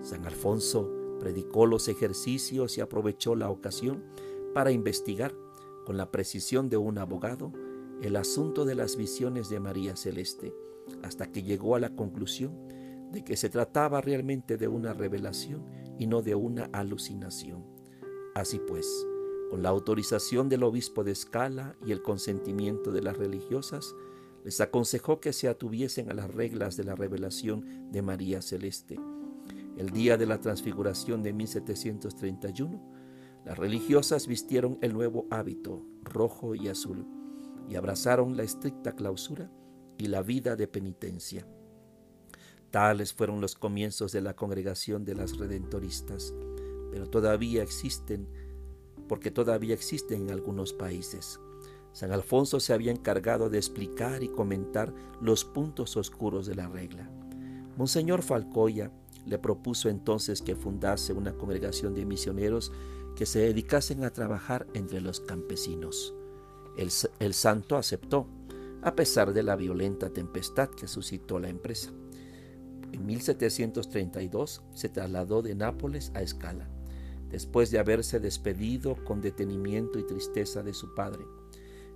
San 0.01 0.25
Alfonso 0.25 0.89
predicó 1.19 1.65
los 1.65 1.87
ejercicios 1.87 2.77
y 2.77 2.81
aprovechó 2.81 3.35
la 3.35 3.49
ocasión 3.49 4.03
para 4.53 4.71
investigar, 4.71 5.33
con 5.85 5.97
la 5.97 6.11
precisión 6.11 6.69
de 6.69 6.77
un 6.77 6.97
abogado, 6.97 7.51
el 8.01 8.15
asunto 8.15 8.63
de 8.63 8.75
las 8.75 8.95
visiones 8.95 9.49
de 9.49 9.59
María 9.59 9.95
Celeste, 9.95 10.53
hasta 11.03 11.31
que 11.31 11.43
llegó 11.43 11.75
a 11.75 11.79
la 11.79 11.95
conclusión 11.95 12.68
de 13.11 13.23
que 13.23 13.35
se 13.35 13.49
trataba 13.49 14.01
realmente 14.01 14.57
de 14.57 14.67
una 14.67 14.93
revelación 14.93 15.65
y 15.97 16.07
no 16.07 16.21
de 16.21 16.35
una 16.35 16.69
alucinación. 16.71 17.65
Así 18.35 18.59
pues, 18.59 18.87
con 19.49 19.63
la 19.63 19.69
autorización 19.69 20.47
del 20.47 20.63
obispo 20.63 21.03
de 21.03 21.11
Escala 21.11 21.75
y 21.85 21.91
el 21.91 22.01
consentimiento 22.01 22.91
de 22.91 23.01
las 23.01 23.17
religiosas, 23.17 23.95
les 24.43 24.61
aconsejó 24.61 25.19
que 25.19 25.33
se 25.33 25.47
atuviesen 25.47 26.09
a 26.09 26.13
las 26.13 26.33
reglas 26.33 26.77
de 26.77 26.83
la 26.83 26.95
revelación 26.95 27.91
de 27.91 28.01
María 28.01 28.41
Celeste. 28.41 28.99
El 29.77 29.89
día 29.89 30.17
de 30.17 30.25
la 30.25 30.39
transfiguración 30.39 31.23
de 31.23 31.33
1731, 31.33 32.81
las 33.45 33.57
religiosas 33.57 34.27
vistieron 34.27 34.77
el 34.81 34.93
nuevo 34.93 35.25
hábito, 35.31 35.85
rojo 36.03 36.53
y 36.55 36.67
azul, 36.67 37.07
y 37.67 37.75
abrazaron 37.75 38.37
la 38.37 38.43
estricta 38.43 38.93
clausura 38.93 39.51
y 39.97 40.07
la 40.07 40.21
vida 40.21 40.55
de 40.55 40.67
penitencia. 40.67 41.47
Tales 42.71 43.13
fueron 43.13 43.41
los 43.41 43.55
comienzos 43.55 44.11
de 44.11 44.21
la 44.21 44.35
congregación 44.35 45.05
de 45.05 45.15
las 45.15 45.37
redentoristas, 45.37 46.33
pero 46.91 47.07
todavía 47.07 47.63
existen, 47.63 48.27
porque 49.07 49.31
todavía 49.31 49.73
existen 49.73 50.23
en 50.23 50.31
algunos 50.31 50.73
países. 50.73 51.39
San 51.93 52.11
Alfonso 52.11 52.59
se 52.59 52.73
había 52.73 52.91
encargado 52.91 53.49
de 53.49 53.57
explicar 53.57 54.23
y 54.23 54.29
comentar 54.29 54.93
los 55.21 55.43
puntos 55.43 55.97
oscuros 55.97 56.45
de 56.45 56.55
la 56.55 56.67
regla. 56.67 57.09
Monseñor 57.77 58.21
Falcoya 58.21 58.91
le 59.25 59.39
propuso 59.39 59.89
entonces 59.89 60.41
que 60.41 60.55
fundase 60.55 61.13
una 61.13 61.33
congregación 61.33 61.93
de 61.93 62.05
misioneros 62.05 62.71
que 63.15 63.25
se 63.25 63.39
dedicasen 63.39 64.03
a 64.03 64.11
trabajar 64.11 64.67
entre 64.73 65.01
los 65.01 65.19
campesinos. 65.19 66.13
El, 66.77 67.33
santo 67.33 67.75
aceptó, 67.75 68.27
a 68.81 68.95
pesar 68.95 69.33
de 69.33 69.43
la 69.43 69.57
violenta 69.57 70.09
tempestad 70.09 70.69
que 70.69 70.87
suscitó 70.87 71.39
la 71.39 71.49
empresa. 71.49 71.91
En 72.91 73.05
1732 73.05 74.63
se 74.73 74.89
trasladó 74.89 75.41
de 75.41 75.55
Nápoles 75.55 76.11
a 76.15 76.21
Escala, 76.21 76.67
después 77.29 77.71
de 77.71 77.79
haberse 77.79 78.19
despedido 78.19 78.95
con 79.05 79.21
detenimiento 79.21 79.99
y 79.99 80.07
tristeza 80.07 80.63
de 80.63 80.73
su 80.73 80.95
padre. 80.95 81.25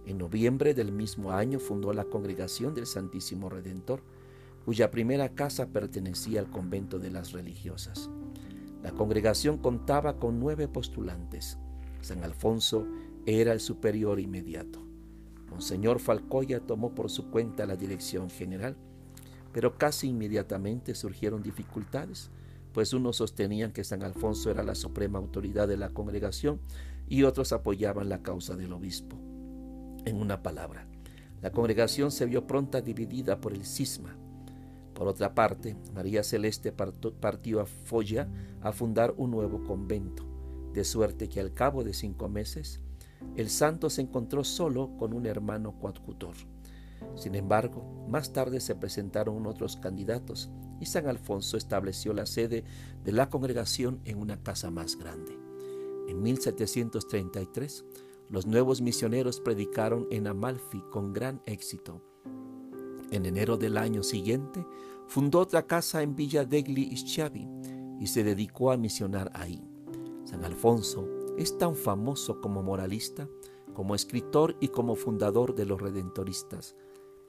En 0.06 0.18
noviembre 0.18 0.74
del 0.74 0.92
mismo 0.92 1.32
año 1.32 1.60
fundó 1.60 1.94
la 1.94 2.06
Congregación 2.06 2.74
del 2.74 2.86
Santísimo 2.86 3.50
Redentor, 3.50 4.02
cuya 4.66 4.92
primera 4.92 5.30
casa 5.30 5.68
pertenecía 5.68 6.40
al 6.40 6.50
convento 6.50 7.00
de 7.00 7.12
las 7.12 7.32
religiosas. 7.32 8.10
La 8.82 8.92
congregación 8.92 9.58
contaba 9.58 10.18
con 10.20 10.40
nueve 10.40 10.68
postulantes. 10.68 11.58
San 12.02 12.24
Alfonso 12.24 12.86
era 13.26 13.54
el 13.54 13.62
superior 13.62 14.20
inmediato. 14.20 14.80
Monseñor 15.50 16.00
Falcoya 16.00 16.60
tomó 16.60 16.94
por 16.94 17.10
su 17.10 17.30
cuenta 17.30 17.66
la 17.66 17.78
dirección 17.78 18.30
general, 18.30 18.76
pero 19.54 19.78
casi 19.78 20.10
inmediatamente 20.10 20.96
surgieron 20.96 21.44
dificultades, 21.44 22.32
pues 22.74 22.94
unos 22.94 23.18
sostenían 23.18 23.72
que 23.72 23.84
San 23.84 24.04
Alfonso 24.04 24.50
era 24.50 24.64
la 24.64 24.76
suprema 24.76 25.20
autoridad 25.20 25.68
de 25.68 25.78
la 25.78 25.90
congregación 25.90 26.60
y 27.08 27.24
otros 27.24 27.54
apoyaban 27.54 28.10
la 28.10 28.24
causa 28.24 28.56
del 28.56 28.74
obispo. 28.74 29.16
En 30.06 30.18
una 30.18 30.42
palabra, 30.42 30.88
la 31.42 31.52
congregación 31.52 32.12
se 32.12 32.26
vio 32.26 32.48
pronta 32.48 32.82
dividida 32.82 33.40
por 33.40 33.54
el 33.54 33.66
cisma. 33.66 34.18
Por 34.96 35.08
otra 35.08 35.36
parte, 35.36 35.76
María 35.94 36.24
Celeste 36.24 36.72
partió 36.72 37.62
a 37.62 37.66
Folla 37.66 38.28
a 38.62 38.72
fundar 38.72 39.14
un 39.18 39.32
nuevo 39.32 39.64
convento, 39.64 40.26
de 40.74 40.84
suerte 40.84 41.30
que 41.30 41.40
al 41.40 41.54
cabo 41.54 41.84
de 41.84 41.94
cinco 41.94 42.28
meses, 42.28 42.80
el 43.36 43.50
santo 43.50 43.90
se 43.90 44.02
encontró 44.02 44.44
solo 44.44 44.96
con 44.98 45.14
un 45.14 45.26
hermano 45.26 45.80
coadjutor. 45.80 46.36
Sin 47.16 47.36
embargo, 47.36 48.06
más 48.08 48.34
tarde 48.34 48.60
se 48.60 48.76
presentaron 48.76 49.46
otros 49.46 49.78
candidatos 49.78 50.50
y 50.80 50.86
San 50.86 51.08
Alfonso 51.08 51.58
estableció 51.58 52.14
la 52.14 52.26
sede 52.26 52.64
de 53.04 53.12
la 53.12 53.30
congregación 53.30 54.02
en 54.06 54.18
una 54.18 54.42
casa 54.42 54.72
más 54.72 54.98
grande. 54.98 55.38
En 56.08 56.22
1733, 56.22 57.86
los 58.30 58.46
nuevos 58.46 58.82
misioneros 58.82 59.40
predicaron 59.40 60.08
en 60.12 60.28
Amalfi 60.28 60.82
con 60.92 61.14
gran 61.14 61.42
éxito. 61.46 62.02
En 63.12 63.26
enero 63.26 63.58
del 63.58 63.78
año 63.78 64.04
siguiente, 64.04 64.66
fundó 65.08 65.40
otra 65.40 65.68
casa 65.68 66.02
en 66.02 66.16
Villa 66.16 66.46
degli 66.46 66.96
Schiavi 66.98 67.48
y 68.00 68.08
se 68.08 68.24
dedicó 68.24 68.72
a 68.72 68.78
misionar 68.78 69.32
ahí. 69.34 69.64
San 70.26 70.44
Alfonso 70.44 71.08
es 71.38 71.58
tan 71.58 71.76
famoso 71.76 72.42
como 72.42 72.64
moralista, 72.64 73.30
como 73.74 73.96
escritor 73.96 74.56
y 74.60 74.70
como 74.70 74.96
fundador 74.96 75.56
de 75.56 75.66
los 75.66 75.82
redentoristas. 75.82 76.76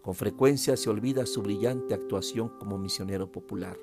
Con 0.04 0.14
frecuencia 0.14 0.76
se 0.76 0.90
olvida 0.90 1.25
su 1.25 1.40
brillante 1.40 1.94
actuación 1.94 2.50
como 2.58 2.76
misionero 2.76 3.32
popular. 3.32 3.78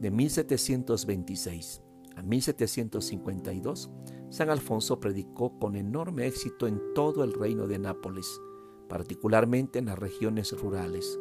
De 0.00 0.10
1726 0.10 1.82
a 2.16 2.22
1752, 2.22 3.90
San 4.30 4.50
Alfonso 4.50 4.98
predicó 4.98 5.56
con 5.60 5.76
enorme 5.76 6.26
éxito 6.26 6.66
en 6.66 6.80
todo 6.96 7.22
el 7.22 7.32
reino 7.32 7.68
de 7.68 7.78
Nápoles, 7.78 8.40
particularmente 8.88 9.78
en 9.78 9.86
las 9.86 10.00
regiones 10.00 10.50
rurales. 10.50 11.16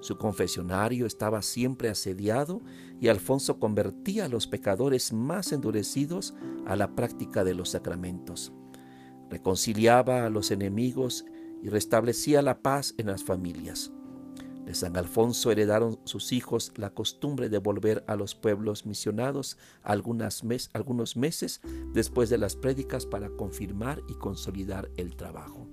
Su 0.00 0.18
confesionario 0.18 1.06
estaba 1.06 1.40
siempre 1.40 1.88
asediado 1.88 2.60
y 3.00 3.08
Alfonso 3.08 3.58
convertía 3.58 4.26
a 4.26 4.28
los 4.28 4.48
pecadores 4.48 5.14
más 5.14 5.52
endurecidos 5.52 6.34
a 6.66 6.76
la 6.76 6.94
práctica 6.94 7.42
de 7.42 7.54
los 7.54 7.70
sacramentos. 7.70 8.52
Reconciliaba 9.30 10.26
a 10.26 10.30
los 10.30 10.50
enemigos 10.50 11.24
y 11.62 11.68
restablecía 11.68 12.42
la 12.42 12.62
paz 12.62 12.94
en 12.98 13.06
las 13.06 13.24
familias. 13.24 13.92
De 14.64 14.74
San 14.74 14.96
Alfonso 14.96 15.50
heredaron 15.50 15.98
sus 16.04 16.32
hijos 16.32 16.72
la 16.76 16.90
costumbre 16.90 17.48
de 17.48 17.58
volver 17.58 18.04
a 18.06 18.14
los 18.14 18.34
pueblos 18.34 18.86
misionados 18.86 19.58
algunos 19.82 20.44
meses 21.16 21.60
después 21.92 22.30
de 22.30 22.38
las 22.38 22.56
prédicas 22.56 23.04
para 23.04 23.30
confirmar 23.30 24.00
y 24.08 24.14
consolidar 24.14 24.90
el 24.96 25.16
trabajo. 25.16 25.66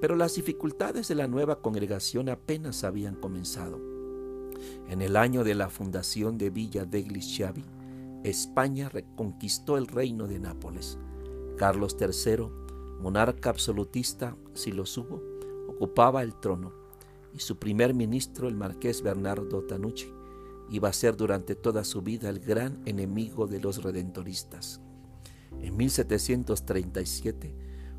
Pero 0.00 0.16
las 0.16 0.36
dificultades 0.36 1.08
de 1.08 1.16
la 1.16 1.26
nueva 1.26 1.60
congregación 1.60 2.28
apenas 2.28 2.84
habían 2.84 3.16
comenzado. 3.16 3.78
En 4.88 5.02
el 5.02 5.16
año 5.16 5.44
de 5.44 5.54
la 5.54 5.68
fundación 5.68 6.38
de 6.38 6.50
Villa 6.50 6.84
degli 6.84 7.20
Schiavi, 7.20 7.64
España 8.24 8.88
reconquistó 8.88 9.76
el 9.76 9.86
reino 9.86 10.26
de 10.26 10.38
Nápoles. 10.38 10.98
Carlos 11.56 11.96
III, 12.00 12.46
monarca 13.00 13.50
absolutista, 13.50 14.36
si 14.54 14.72
lo 14.72 14.86
supo, 14.86 15.22
ocupaba 15.68 16.22
el 16.22 16.34
trono 16.34 16.72
y 17.32 17.40
su 17.40 17.58
primer 17.58 17.94
ministro, 17.94 18.48
el 18.48 18.56
marqués 18.56 19.02
Bernardo 19.02 19.62
Tanucci, 19.62 20.12
iba 20.70 20.88
a 20.88 20.92
ser 20.92 21.16
durante 21.16 21.54
toda 21.54 21.84
su 21.84 22.02
vida 22.02 22.28
el 22.28 22.40
gran 22.40 22.82
enemigo 22.84 23.46
de 23.46 23.60
los 23.60 23.82
redentoristas. 23.82 24.80
En 25.60 25.76
1737, 25.76 27.54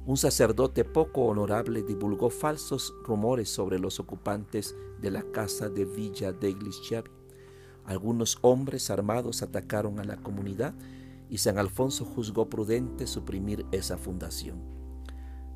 un 0.06 0.18
sacerdote 0.18 0.86
poco 0.86 1.26
honorable 1.26 1.84
divulgó 1.84 2.30
falsos 2.30 2.94
rumores 3.04 3.50
sobre 3.50 3.80
los 3.80 4.00
ocupantes 4.00 4.76
de 5.02 5.12
la 5.12 5.24
casa 5.32 5.70
de 5.70 5.86
Villa 5.86 6.32
degli 6.32 6.72
Schiavi. 6.72 7.10
Algunos 7.86 8.38
hombres 8.42 8.90
armados 8.90 9.42
atacaron 9.42 10.00
a 10.00 10.04
la 10.04 10.18
comunidad 10.18 10.74
y 11.30 11.38
San 11.40 11.58
Alfonso 11.58 12.06
juzgó 12.06 12.50
prudente 12.50 13.08
suprimir 13.08 13.66
esa 13.72 13.98
fundación. 13.98 14.79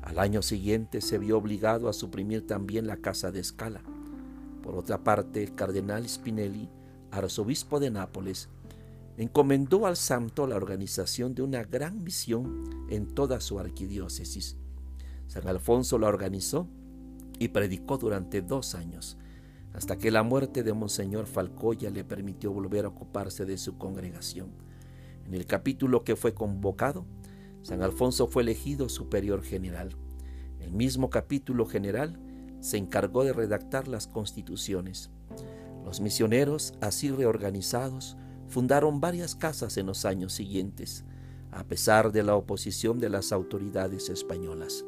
Al 0.04 0.18
año 0.18 0.42
siguiente 0.42 1.00
se 1.00 1.16
vio 1.16 1.38
obligado 1.38 1.88
a 1.88 1.94
suprimir 1.94 2.46
también 2.46 2.86
la 2.86 2.98
casa 2.98 3.32
de 3.32 3.40
Escala. 3.40 3.80
Por 4.62 4.76
otra 4.76 5.02
parte, 5.02 5.42
el 5.42 5.54
cardenal 5.54 6.06
Spinelli, 6.06 6.68
arzobispo 7.10 7.80
de 7.80 7.90
Nápoles, 7.90 8.50
encomendó 9.16 9.86
al 9.86 9.96
santo 9.96 10.46
la 10.46 10.56
organización 10.56 11.34
de 11.34 11.40
una 11.40 11.64
gran 11.64 12.04
misión 12.04 12.86
en 12.90 13.14
toda 13.14 13.40
su 13.40 13.58
arquidiócesis. 13.58 14.58
San 15.26 15.48
Alfonso 15.48 15.98
la 15.98 16.08
organizó 16.08 16.68
y 17.38 17.48
predicó 17.48 17.96
durante 17.96 18.42
dos 18.42 18.74
años, 18.74 19.16
hasta 19.72 19.96
que 19.96 20.10
la 20.10 20.22
muerte 20.22 20.62
de 20.62 20.74
Monseñor 20.74 21.24
Falcoya 21.24 21.88
le 21.88 22.04
permitió 22.04 22.52
volver 22.52 22.84
a 22.84 22.88
ocuparse 22.88 23.46
de 23.46 23.56
su 23.56 23.78
congregación. 23.78 24.50
En 25.26 25.32
el 25.32 25.46
capítulo 25.46 26.04
que 26.04 26.14
fue 26.14 26.34
convocado, 26.34 27.06
San 27.64 27.82
Alfonso 27.82 28.26
fue 28.26 28.42
elegido 28.42 28.90
superior 28.90 29.42
general. 29.42 29.96
El 30.60 30.72
mismo 30.72 31.08
capítulo 31.08 31.64
general 31.64 32.20
se 32.60 32.76
encargó 32.76 33.24
de 33.24 33.32
redactar 33.32 33.88
las 33.88 34.06
constituciones. 34.06 35.10
Los 35.82 36.02
misioneros, 36.02 36.74
así 36.82 37.10
reorganizados, 37.10 38.18
fundaron 38.48 39.00
varias 39.00 39.34
casas 39.34 39.78
en 39.78 39.86
los 39.86 40.04
años 40.04 40.34
siguientes, 40.34 41.06
a 41.52 41.64
pesar 41.64 42.12
de 42.12 42.22
la 42.22 42.36
oposición 42.36 42.98
de 42.98 43.08
las 43.08 43.32
autoridades 43.32 44.10
españolas. 44.10 44.84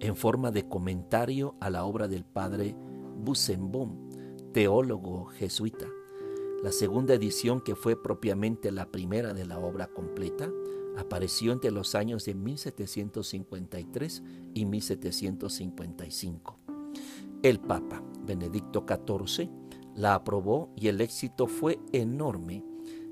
en 0.00 0.16
forma 0.16 0.50
de 0.50 0.68
comentario 0.68 1.54
a 1.60 1.70
la 1.70 1.84
obra 1.84 2.08
del 2.08 2.26
padre 2.26 2.76
Busenbaum, 3.16 4.10
teólogo 4.52 5.24
jesuita. 5.24 5.88
La 6.62 6.72
segunda 6.72 7.14
edición, 7.14 7.62
que 7.62 7.74
fue 7.74 8.00
propiamente 8.00 8.70
la 8.70 8.90
primera 8.90 9.32
de 9.32 9.46
la 9.46 9.58
obra 9.58 9.86
completa, 9.86 10.50
apareció 10.96 11.52
entre 11.52 11.70
los 11.70 11.94
años 11.94 12.24
de 12.24 12.34
1753 12.34 14.22
y 14.54 14.64
1755. 14.64 16.58
El 17.42 17.60
Papa 17.60 18.02
Benedicto 18.24 18.84
XIV 18.88 19.50
la 19.94 20.14
aprobó 20.14 20.70
y 20.76 20.88
el 20.88 21.00
éxito 21.00 21.46
fue 21.46 21.78
enorme, 21.92 22.64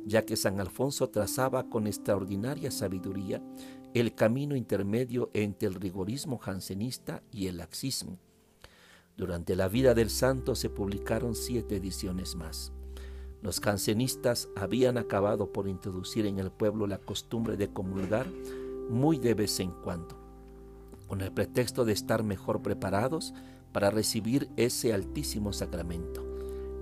ya 0.07 0.25
que 0.25 0.37
San 0.37 0.61
Alfonso 0.61 1.11
trazaba 1.11 1.69
con 1.69 1.87
extraordinaria 1.87 2.71
sabiduría 2.71 3.43
el 3.95 4.15
camino 4.15 4.57
intermedio 4.57 5.31
entre 5.35 5.69
el 5.69 5.75
rigorismo 5.75 6.39
jansenista 6.39 7.23
y 7.31 7.47
el 7.47 7.59
laxismo 7.59 8.19
durante 9.17 9.57
la 9.57 9.69
vida 9.69 9.95
del 9.95 10.11
santo 10.11 10.55
se 10.55 10.71
publicaron 10.71 11.35
siete 11.35 11.77
ediciones 11.77 12.35
más. 12.35 12.73
Los 13.43 13.59
cancenistas 13.59 14.49
habían 14.55 14.97
acabado 14.99 15.53
por 15.53 15.67
introducir 15.67 16.27
en 16.27 16.39
el 16.39 16.53
pueblo 16.53 16.87
la 16.87 16.99
costumbre 16.99 17.57
de 17.57 17.73
comulgar 17.73 18.29
muy 18.89 19.19
de 19.19 19.35
vez 19.35 19.59
en 19.59 19.73
cuando, 19.73 20.17
con 21.09 21.23
el 21.23 21.33
pretexto 21.33 21.85
de 21.85 21.93
estar 21.93 22.23
mejor 22.23 22.63
preparados 22.63 23.35
para 23.73 23.91
recibir 23.91 24.49
ese 24.57 24.93
altísimo 24.93 25.53
sacramento, 25.53 26.25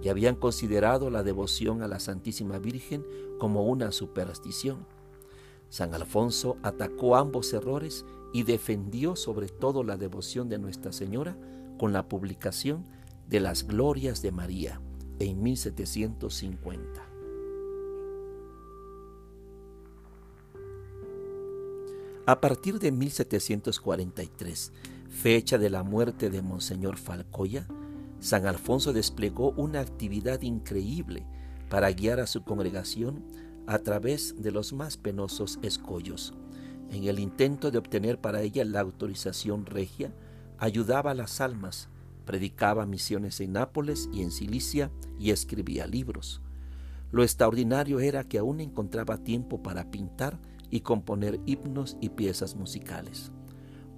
y 0.02 0.10
habían 0.10 0.36
considerado 0.36 1.08
la 1.08 1.22
devoción 1.22 1.82
a 1.82 1.88
la 1.88 1.98
Santísima 1.98 2.58
Virgen 2.58 3.06
como 3.38 3.64
una 3.64 3.90
superstición. 3.90 4.86
San 5.70 5.94
Alfonso 5.94 6.58
atacó 6.62 7.16
ambos 7.16 7.54
errores 7.54 8.04
y 8.34 8.42
defendió 8.42 9.16
sobre 9.16 9.48
todo 9.48 9.82
la 9.82 9.96
devoción 9.96 10.50
de 10.50 10.58
Nuestra 10.58 10.92
Señora 10.92 11.38
con 11.78 11.94
la 11.94 12.06
publicación 12.06 12.84
de 13.28 13.40
las 13.40 13.66
Glorias 13.66 14.20
de 14.20 14.32
María 14.32 14.80
en 15.20 15.42
1750. 15.42 17.06
A 22.26 22.40
partir 22.40 22.78
de 22.78 22.92
1743, 22.92 24.72
fecha 25.08 25.58
de 25.58 25.70
la 25.70 25.82
muerte 25.82 26.30
de 26.30 26.42
Monseñor 26.42 26.96
Falcoya, 26.96 27.66
San 28.18 28.46
Alfonso 28.46 28.92
desplegó 28.92 29.52
una 29.52 29.80
actividad 29.80 30.42
increíble 30.42 31.26
para 31.68 31.90
guiar 31.92 32.20
a 32.20 32.26
su 32.26 32.42
congregación 32.42 33.24
a 33.66 33.78
través 33.78 34.42
de 34.42 34.50
los 34.50 34.72
más 34.72 34.96
penosos 34.96 35.58
escollos, 35.62 36.34
en 36.90 37.04
el 37.04 37.18
intento 37.18 37.70
de 37.70 37.78
obtener 37.78 38.20
para 38.20 38.42
ella 38.42 38.64
la 38.64 38.80
autorización 38.80 39.64
regia 39.64 40.12
ayudaba 40.58 41.12
a 41.12 41.14
las 41.14 41.40
almas, 41.40 41.88
predicaba 42.30 42.86
misiones 42.86 43.40
en 43.40 43.54
Nápoles 43.54 44.08
y 44.12 44.22
en 44.22 44.30
Cilicia 44.30 44.92
y 45.18 45.32
escribía 45.32 45.88
libros. 45.88 46.40
Lo 47.10 47.24
extraordinario 47.24 47.98
era 47.98 48.22
que 48.22 48.38
aún 48.38 48.60
encontraba 48.60 49.18
tiempo 49.18 49.64
para 49.64 49.90
pintar 49.90 50.38
y 50.70 50.82
componer 50.82 51.40
himnos 51.44 51.96
y 52.00 52.10
piezas 52.10 52.54
musicales. 52.54 53.32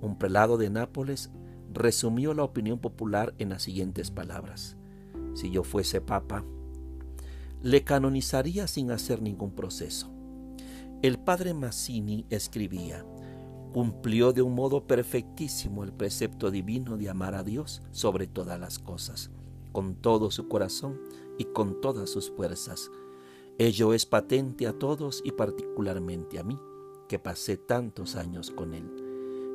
Un 0.00 0.16
prelado 0.16 0.56
de 0.56 0.70
Nápoles 0.70 1.30
resumió 1.74 2.32
la 2.32 2.42
opinión 2.42 2.78
popular 2.78 3.34
en 3.36 3.50
las 3.50 3.64
siguientes 3.64 4.10
palabras. 4.10 4.78
Si 5.34 5.50
yo 5.50 5.62
fuese 5.62 6.00
papa, 6.00 6.42
le 7.60 7.84
canonizaría 7.84 8.66
sin 8.66 8.92
hacer 8.92 9.20
ningún 9.20 9.50
proceso. 9.50 10.10
El 11.02 11.18
padre 11.18 11.52
Mazzini 11.52 12.24
escribía, 12.30 13.04
cumplió 13.72 14.32
de 14.32 14.42
un 14.42 14.54
modo 14.54 14.86
perfectísimo 14.86 15.82
el 15.82 15.92
precepto 15.92 16.50
divino 16.50 16.96
de 16.96 17.08
amar 17.08 17.34
a 17.34 17.42
Dios 17.42 17.82
sobre 17.90 18.26
todas 18.26 18.60
las 18.60 18.78
cosas, 18.78 19.30
con 19.72 19.96
todo 19.96 20.30
su 20.30 20.48
corazón 20.48 21.00
y 21.38 21.44
con 21.46 21.80
todas 21.80 22.10
sus 22.10 22.30
fuerzas. 22.30 22.90
Ello 23.58 23.94
es 23.94 24.06
patente 24.06 24.66
a 24.66 24.78
todos 24.78 25.22
y 25.24 25.32
particularmente 25.32 26.38
a 26.38 26.44
mí, 26.44 26.58
que 27.08 27.18
pasé 27.18 27.56
tantos 27.56 28.16
años 28.16 28.50
con 28.50 28.74
Él. 28.74 28.90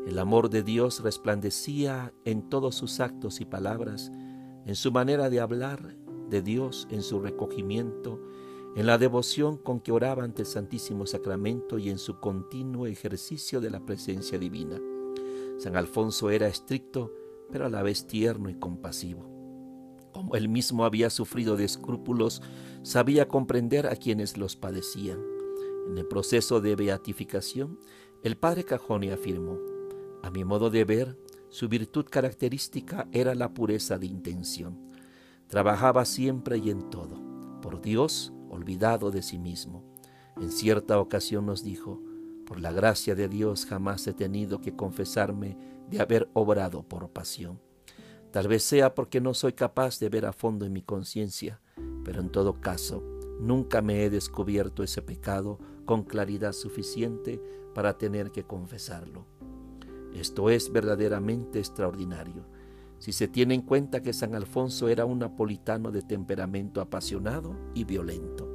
El 0.08 0.19
amor 0.19 0.49
de 0.49 0.63
Dios 0.63 1.01
resplandecía 1.01 2.13
en 2.23 2.49
todos 2.49 2.75
sus 2.75 2.99
actos 2.99 3.41
y 3.41 3.45
palabras, 3.45 4.12
en 4.65 4.75
su 4.75 4.91
manera 4.91 5.30
de 5.30 5.39
hablar 5.39 5.97
de 6.30 6.41
Dios, 6.41 6.88
en 6.91 7.01
su 7.01 7.19
recogimiento, 7.19 8.19
en 8.75 8.86
la 8.86 8.97
devoción 8.97 9.58
con 9.58 9.80
que 9.80 9.91
oraba 9.91 10.23
ante 10.23 10.43
el 10.43 10.47
Santísimo 10.47 11.06
Sacramento 11.06 11.80
y 11.80 11.89
en 11.89 11.97
su 11.97 12.19
continuo 12.19 12.88
ejercicio 12.88 13.62
de 13.62 13.71
la 13.71 13.86
presencia 13.86 14.38
divina. 14.38 14.80
San 15.58 15.75
Alfonso 15.75 16.30
era 16.30 16.47
estricto, 16.47 17.12
pero 17.51 17.65
a 17.65 17.69
la 17.69 17.82
vez 17.82 18.06
tierno 18.06 18.49
y 18.49 18.56
compasivo. 18.56 19.38
Como 20.13 20.36
él 20.36 20.49
mismo 20.49 20.86
había 20.86 21.10
sufrido 21.10 21.56
de 21.58 21.65
escrúpulos, 21.65 22.41
sabía 22.84 23.27
comprender 23.27 23.88
a 23.88 23.95
quienes 23.95 24.38
los 24.38 24.56
padecían. 24.56 25.19
En 25.89 25.97
el 25.97 26.06
proceso 26.06 26.62
de 26.62 26.75
beatificación, 26.75 27.80
el 28.23 28.38
padre 28.38 28.63
Cajoni 28.63 29.10
afirmó, 29.10 29.58
a 30.23 30.30
mi 30.30 30.43
modo 30.43 30.69
de 30.69 30.84
ver, 30.84 31.17
su 31.49 31.69
virtud 31.69 32.06
característica 32.10 33.08
era 33.12 33.36
la 33.36 33.53
pureza 33.53 33.97
de 33.97 34.08
intención. 34.08 34.77
Trabajaba 35.47 36.03
siempre 36.03 36.58
y 36.58 36.69
en 36.69 36.89
todo, 36.89 37.21
por 37.62 37.82
Dios, 37.82 38.34
olvidado 38.58 39.12
de 39.12 39.22
sí 39.22 39.39
mismo. 39.39 39.84
En 40.39 40.52
cierta 40.52 41.00
ocasión 41.00 41.46
nos 41.46 41.63
dijo, 41.63 42.02
por 42.46 42.60
la 42.60 42.72
gracia 42.72 43.15
de 43.15 43.28
Dios 43.28 43.65
jamás 43.65 44.06
he 44.08 44.13
tenido 44.13 44.62
que 44.62 44.76
confesarme 44.76 45.58
de 45.89 46.02
haber 46.02 46.30
obrado 46.34 46.84
por 46.84 47.10
pasión. 47.10 47.60
Tal 48.32 48.48
vez 48.48 48.63
sea 48.63 48.93
porque 48.93 49.22
no 49.22 49.34
soy 49.34 49.54
capaz 49.54 50.00
de 50.00 50.10
ver 50.10 50.26
a 50.26 50.34
fondo 50.34 50.65
en 50.65 50.74
mi 50.74 50.82
conciencia, 50.82 51.62
pero 52.04 52.22
en 52.22 52.30
todo 52.30 52.60
caso, 52.60 53.04
nunca 53.39 53.82
me 53.82 54.04
he 54.04 54.10
descubierto 54.10 54.84
ese 54.84 55.02
pecado 55.02 55.60
con 55.86 56.04
claridad 56.04 56.54
suficiente 56.54 57.41
para 57.74 57.98
tener 57.98 58.32
que 58.32 58.43
confesarlo. 58.43 59.26
Esto 60.13 60.50
es 60.50 60.72
verdaderamente 60.72 61.60
extraordinario 61.60 62.46
si 63.00 63.12
se 63.12 63.28
tiene 63.28 63.54
en 63.54 63.62
cuenta 63.62 64.02
que 64.02 64.13
San 64.13 64.34
Alfonso 64.34 64.88
era 64.88 65.06
un 65.06 65.20
napolitano 65.20 65.91
de 65.91 66.02
temperamento 66.02 66.82
apasionado 66.82 67.56
y 67.76 67.84
violento, 67.84 68.46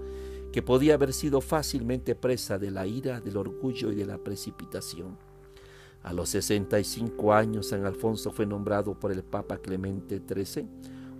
que 0.52 0.62
podía 0.62 0.94
haber 0.94 1.12
sido 1.12 1.40
fácilmente 1.40 2.14
presa 2.14 2.58
de 2.58 2.70
la 2.70 2.86
ira, 2.86 3.20
del 3.20 3.36
orgullo 3.36 3.90
y 3.90 3.94
de 3.94 4.06
la 4.06 4.18
precipitación. 4.18 5.16
A 6.02 6.12
los 6.12 6.28
65 6.30 7.32
años 7.32 7.68
San 7.68 7.86
Alfonso 7.86 8.32
fue 8.32 8.46
nombrado 8.46 8.98
por 8.98 9.12
el 9.12 9.22
Papa 9.22 9.58
Clemente 9.58 10.20
XIII 10.20 10.66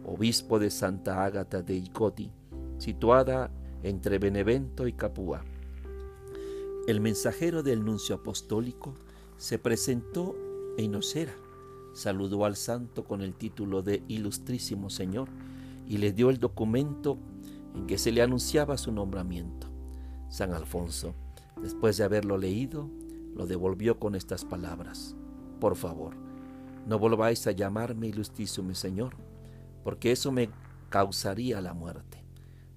obispo 0.05 0.59
de 0.59 0.71
Santa 0.71 1.25
Ágata 1.25 1.63
de 1.63 1.75
Icoti, 1.77 2.31
situada 2.79 3.51
entre 3.83 4.19
Benevento 4.19 4.87
y 4.87 4.93
Capua. 4.93 5.45
El 6.87 7.01
mensajero 7.01 7.63
del 7.63 7.85
nuncio 7.85 8.17
apostólico 8.17 8.95
se 9.37 9.59
presentó 9.59 10.35
en 10.77 10.93
Nocera 10.93 11.35
saludó 11.93 12.45
al 12.45 12.57
santo 12.57 13.05
con 13.05 13.21
el 13.21 13.35
título 13.35 13.83
de 13.83 14.03
Ilustrísimo 14.09 14.91
Señor 14.91 15.29
y 15.87 15.99
le 15.99 16.13
dio 16.13 16.31
el 16.31 16.39
documento 16.39 17.19
en 17.75 17.87
que 17.87 17.99
se 17.99 18.13
le 18.13 18.23
anunciaba 18.23 18.79
su 18.79 18.93
nombramiento. 18.93 19.69
San 20.29 20.53
Alfonso, 20.53 21.15
después 21.61 21.97
de 21.97 22.05
haberlo 22.05 22.39
leído, 22.39 22.89
lo 23.35 23.47
devolvió 23.47 23.99
con 23.99 24.15
estas 24.15 24.45
palabras. 24.45 25.15
Por 25.61 25.77
favor, 25.77 26.15
no 26.87 26.99
volváis 26.99 27.47
a 27.47 27.53
llamarme 27.53 28.09
Ilustrísimo 28.09 28.75
Señor, 28.75 29.15
porque 29.85 30.13
eso 30.13 30.33
me 30.33 30.51
causaría 30.89 31.61
la 31.61 31.75
muerte. 31.75 32.25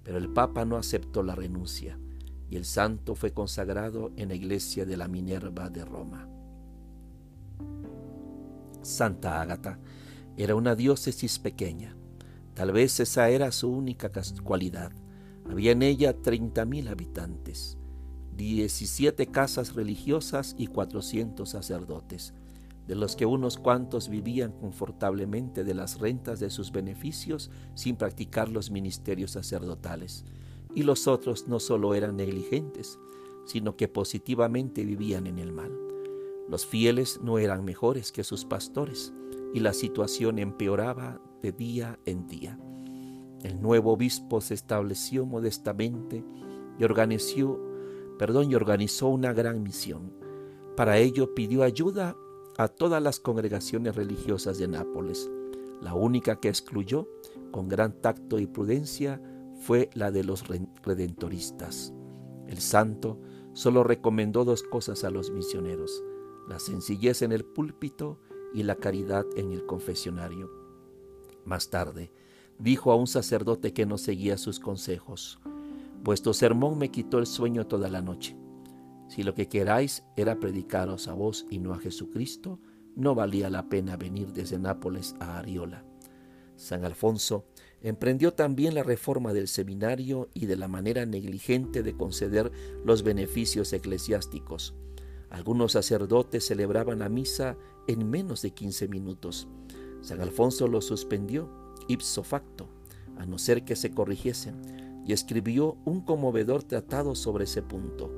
Pero 0.03 0.17
el 0.17 0.29
Papa 0.29 0.65
no 0.65 0.77
aceptó 0.77 1.23
la 1.23 1.35
renuncia 1.35 1.97
y 2.49 2.57
el 2.57 2.65
santo 2.65 3.15
fue 3.15 3.33
consagrado 3.33 4.11
en 4.17 4.29
la 4.29 4.35
iglesia 4.35 4.85
de 4.85 4.97
la 4.97 5.07
Minerva 5.07 5.69
de 5.69 5.83
Roma. 5.83 6.29
Santa 8.81 9.41
Ágata 9.41 9.79
era 10.37 10.55
una 10.55 10.75
diócesis 10.75 11.39
pequeña, 11.39 11.95
Tal 12.55 12.71
vez 12.71 13.01
esa 13.01 13.29
era 13.29 13.51
su 13.51 13.69
única 13.69 14.09
cualidad. 14.43 14.93
Había 15.49 15.73
en 15.73 15.83
ella 15.83 16.15
30.000 16.15 16.89
habitantes, 16.89 17.77
17 18.37 19.27
casas 19.27 19.75
religiosas 19.75 20.55
y 20.57 20.67
400 20.67 21.49
sacerdotes, 21.49 22.33
de 22.87 22.95
los 22.95 23.17
que 23.17 23.25
unos 23.25 23.57
cuantos 23.57 24.07
vivían 24.07 24.53
confortablemente 24.53 25.65
de 25.65 25.73
las 25.73 25.99
rentas 25.99 26.39
de 26.39 26.49
sus 26.49 26.71
beneficios 26.71 27.51
sin 27.73 27.97
practicar 27.97 28.47
los 28.47 28.71
ministerios 28.71 29.31
sacerdotales, 29.31 30.23
y 30.73 30.83
los 30.83 31.07
otros 31.07 31.49
no 31.49 31.59
solo 31.59 31.93
eran 31.93 32.15
negligentes, 32.15 32.99
sino 33.45 33.75
que 33.75 33.89
positivamente 33.89 34.85
vivían 34.85 35.27
en 35.27 35.39
el 35.39 35.51
mal. 35.51 35.71
Los 36.47 36.65
fieles 36.65 37.19
no 37.21 37.37
eran 37.37 37.65
mejores 37.65 38.13
que 38.13 38.23
sus 38.23 38.45
pastores, 38.45 39.13
y 39.53 39.59
la 39.59 39.73
situación 39.73 40.39
empeoraba 40.39 41.21
día 41.51 41.99
en 42.05 42.27
día. 42.27 42.59
El 43.43 43.61
nuevo 43.61 43.93
obispo 43.93 44.41
se 44.41 44.53
estableció 44.53 45.25
modestamente 45.25 46.23
y 46.79 46.83
organizó, 46.83 47.59
perdón, 48.17 48.51
y 48.51 48.55
organizó 48.55 49.09
una 49.09 49.33
gran 49.33 49.61
misión. 49.61 50.11
Para 50.75 50.97
ello 50.97 51.35
pidió 51.35 51.63
ayuda 51.63 52.15
a 52.57 52.67
todas 52.67 53.01
las 53.01 53.19
congregaciones 53.19 53.95
religiosas 53.95 54.57
de 54.57 54.67
Nápoles. 54.67 55.29
La 55.81 55.93
única 55.93 56.39
que 56.39 56.49
excluyó, 56.49 57.07
con 57.51 57.67
gran 57.67 58.01
tacto 58.01 58.39
y 58.39 58.47
prudencia, 58.47 59.21
fue 59.59 59.89
la 59.93 60.11
de 60.11 60.23
los 60.23 60.45
redentoristas. 60.83 61.93
El 62.47 62.59
santo 62.59 63.19
solo 63.53 63.83
recomendó 63.83 64.43
dos 64.45 64.63
cosas 64.63 65.03
a 65.03 65.09
los 65.09 65.31
misioneros, 65.31 66.03
la 66.47 66.59
sencillez 66.59 67.21
en 67.21 67.31
el 67.31 67.45
púlpito 67.45 68.19
y 68.53 68.63
la 68.63 68.75
caridad 68.75 69.25
en 69.35 69.51
el 69.51 69.65
confesionario. 69.65 70.64
Más 71.45 71.69
tarde, 71.69 72.11
dijo 72.59 72.91
a 72.91 72.95
un 72.95 73.07
sacerdote 73.07 73.73
que 73.73 73.85
no 73.85 73.97
seguía 73.97 74.37
sus 74.37 74.59
consejos, 74.59 75.39
Vuestro 76.05 76.35
sermón 76.35 76.77
me 76.77 76.91
quitó 76.91 77.17
el 77.17 77.25
sueño 77.25 77.65
toda 77.65 77.89
la 77.89 77.99
noche. 77.99 78.37
Si 79.07 79.23
lo 79.23 79.33
que 79.33 79.47
queráis 79.47 80.03
era 80.15 80.39
predicaros 80.39 81.07
a 81.07 81.13
vos 81.13 81.47
y 81.49 81.57
no 81.57 81.73
a 81.73 81.79
Jesucristo, 81.79 82.59
no 82.95 83.15
valía 83.15 83.49
la 83.49 83.69
pena 83.69 83.97
venir 83.97 84.31
desde 84.31 84.59
Nápoles 84.59 85.15
a 85.19 85.39
Ariola. 85.39 85.83
San 86.57 86.85
Alfonso 86.85 87.47
emprendió 87.81 88.35
también 88.35 88.75
la 88.75 88.83
reforma 88.83 89.33
del 89.33 89.47
seminario 89.47 90.29
y 90.35 90.45
de 90.45 90.57
la 90.57 90.67
manera 90.67 91.07
negligente 91.07 91.81
de 91.81 91.97
conceder 91.97 92.51
los 92.85 93.01
beneficios 93.01 93.73
eclesiásticos. 93.73 94.75
Algunos 95.31 95.71
sacerdotes 95.71 96.45
celebraban 96.45 96.99
la 96.99 97.09
misa 97.09 97.57
en 97.87 98.07
menos 98.11 98.43
de 98.43 98.51
15 98.51 98.87
minutos. 98.89 99.47
San 100.05 100.21
Alfonso 100.21 100.67
lo 100.67 100.81
suspendió 100.81 101.49
ipso 101.87 102.21
facto, 102.21 102.67
a 103.17 103.25
no 103.25 103.39
ser 103.39 103.65
que 103.65 103.75
se 103.75 103.89
corrigiesen, 103.89 105.01
y 105.03 105.13
escribió 105.13 105.77
un 105.83 106.01
conmovedor 106.01 106.61
tratado 106.61 107.15
sobre 107.15 107.45
ese 107.45 107.63
punto. 107.63 108.11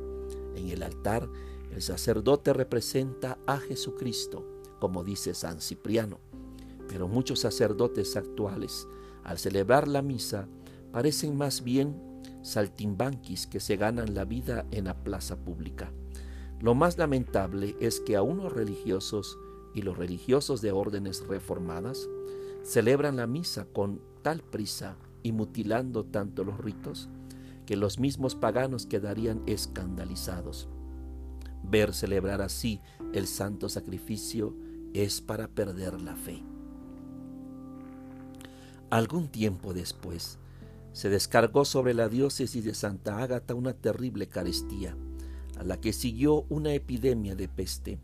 En 0.58 0.68
el 0.68 0.84
altar, 0.84 1.30
el 1.72 1.82
sacerdote 1.82 2.52
representa 2.52 3.38
a 3.48 3.56
Jesucristo, 3.60 4.46
como 4.82 5.06
dice 5.06 5.34
San 5.34 5.62
Cipriano, 5.62 6.20
pero 6.90 7.08
muchos 7.08 7.40
sacerdotes 7.40 8.18
actuales, 8.18 8.86
al 9.24 9.40
celebrar 9.40 9.88
la 9.88 10.02
misa, 10.02 10.50
parecen 10.92 11.38
más 11.38 11.64
bien 11.64 11.96
saltimbanquis 12.42 13.48
que 13.48 13.62
se 13.62 13.78
ganan 13.78 14.14
la 14.14 14.26
vida 14.26 14.66
en 14.72 14.86
la 14.86 15.04
plaza 15.06 15.38
pública. 15.38 15.94
Lo 16.60 16.76
más 16.76 16.98
lamentable 16.98 17.78
es 17.80 18.02
que 18.02 18.18
a 18.18 18.24
unos 18.24 18.52
religiosos 18.52 19.38
y 19.78 19.84
los 19.84 19.96
religiosos 19.96 20.62
de 20.62 20.72
órdenes 20.72 21.24
reformadas 21.28 22.10
celebran 22.64 23.18
la 23.18 23.28
misa 23.28 23.66
con 23.66 24.02
tal 24.24 24.42
prisa 24.42 24.98
y 25.22 25.34
mutilando 25.34 26.04
tanto 26.04 26.44
los 26.44 26.58
ritos 26.58 27.10
que 27.68 27.78
los 27.78 28.00
mismos 28.00 28.34
paganos 28.34 28.88
quedarían 28.88 29.44
escandalizados. 29.46 30.68
Ver 31.64 31.94
celebrar 31.94 32.42
así 32.42 32.82
el 33.14 33.28
santo 33.28 33.70
sacrificio 33.70 34.56
es 34.94 35.22
para 35.22 35.48
perder 35.48 36.02
la 36.02 36.16
fe. 36.16 36.42
Algún 38.90 39.28
tiempo 39.28 39.76
después, 39.76 40.40
se 40.92 41.10
descargó 41.10 41.66
sobre 41.66 41.94
la 41.94 42.10
diócesis 42.10 42.66
de 42.66 42.74
Santa 42.74 43.22
Ágata 43.22 43.54
una 43.54 43.74
terrible 43.74 44.28
carestía, 44.28 44.98
a 45.60 45.64
la 45.64 45.80
que 45.80 45.94
siguió 45.94 46.46
una 46.50 46.74
epidemia 46.74 47.36
de 47.36 47.48
peste 47.48 48.00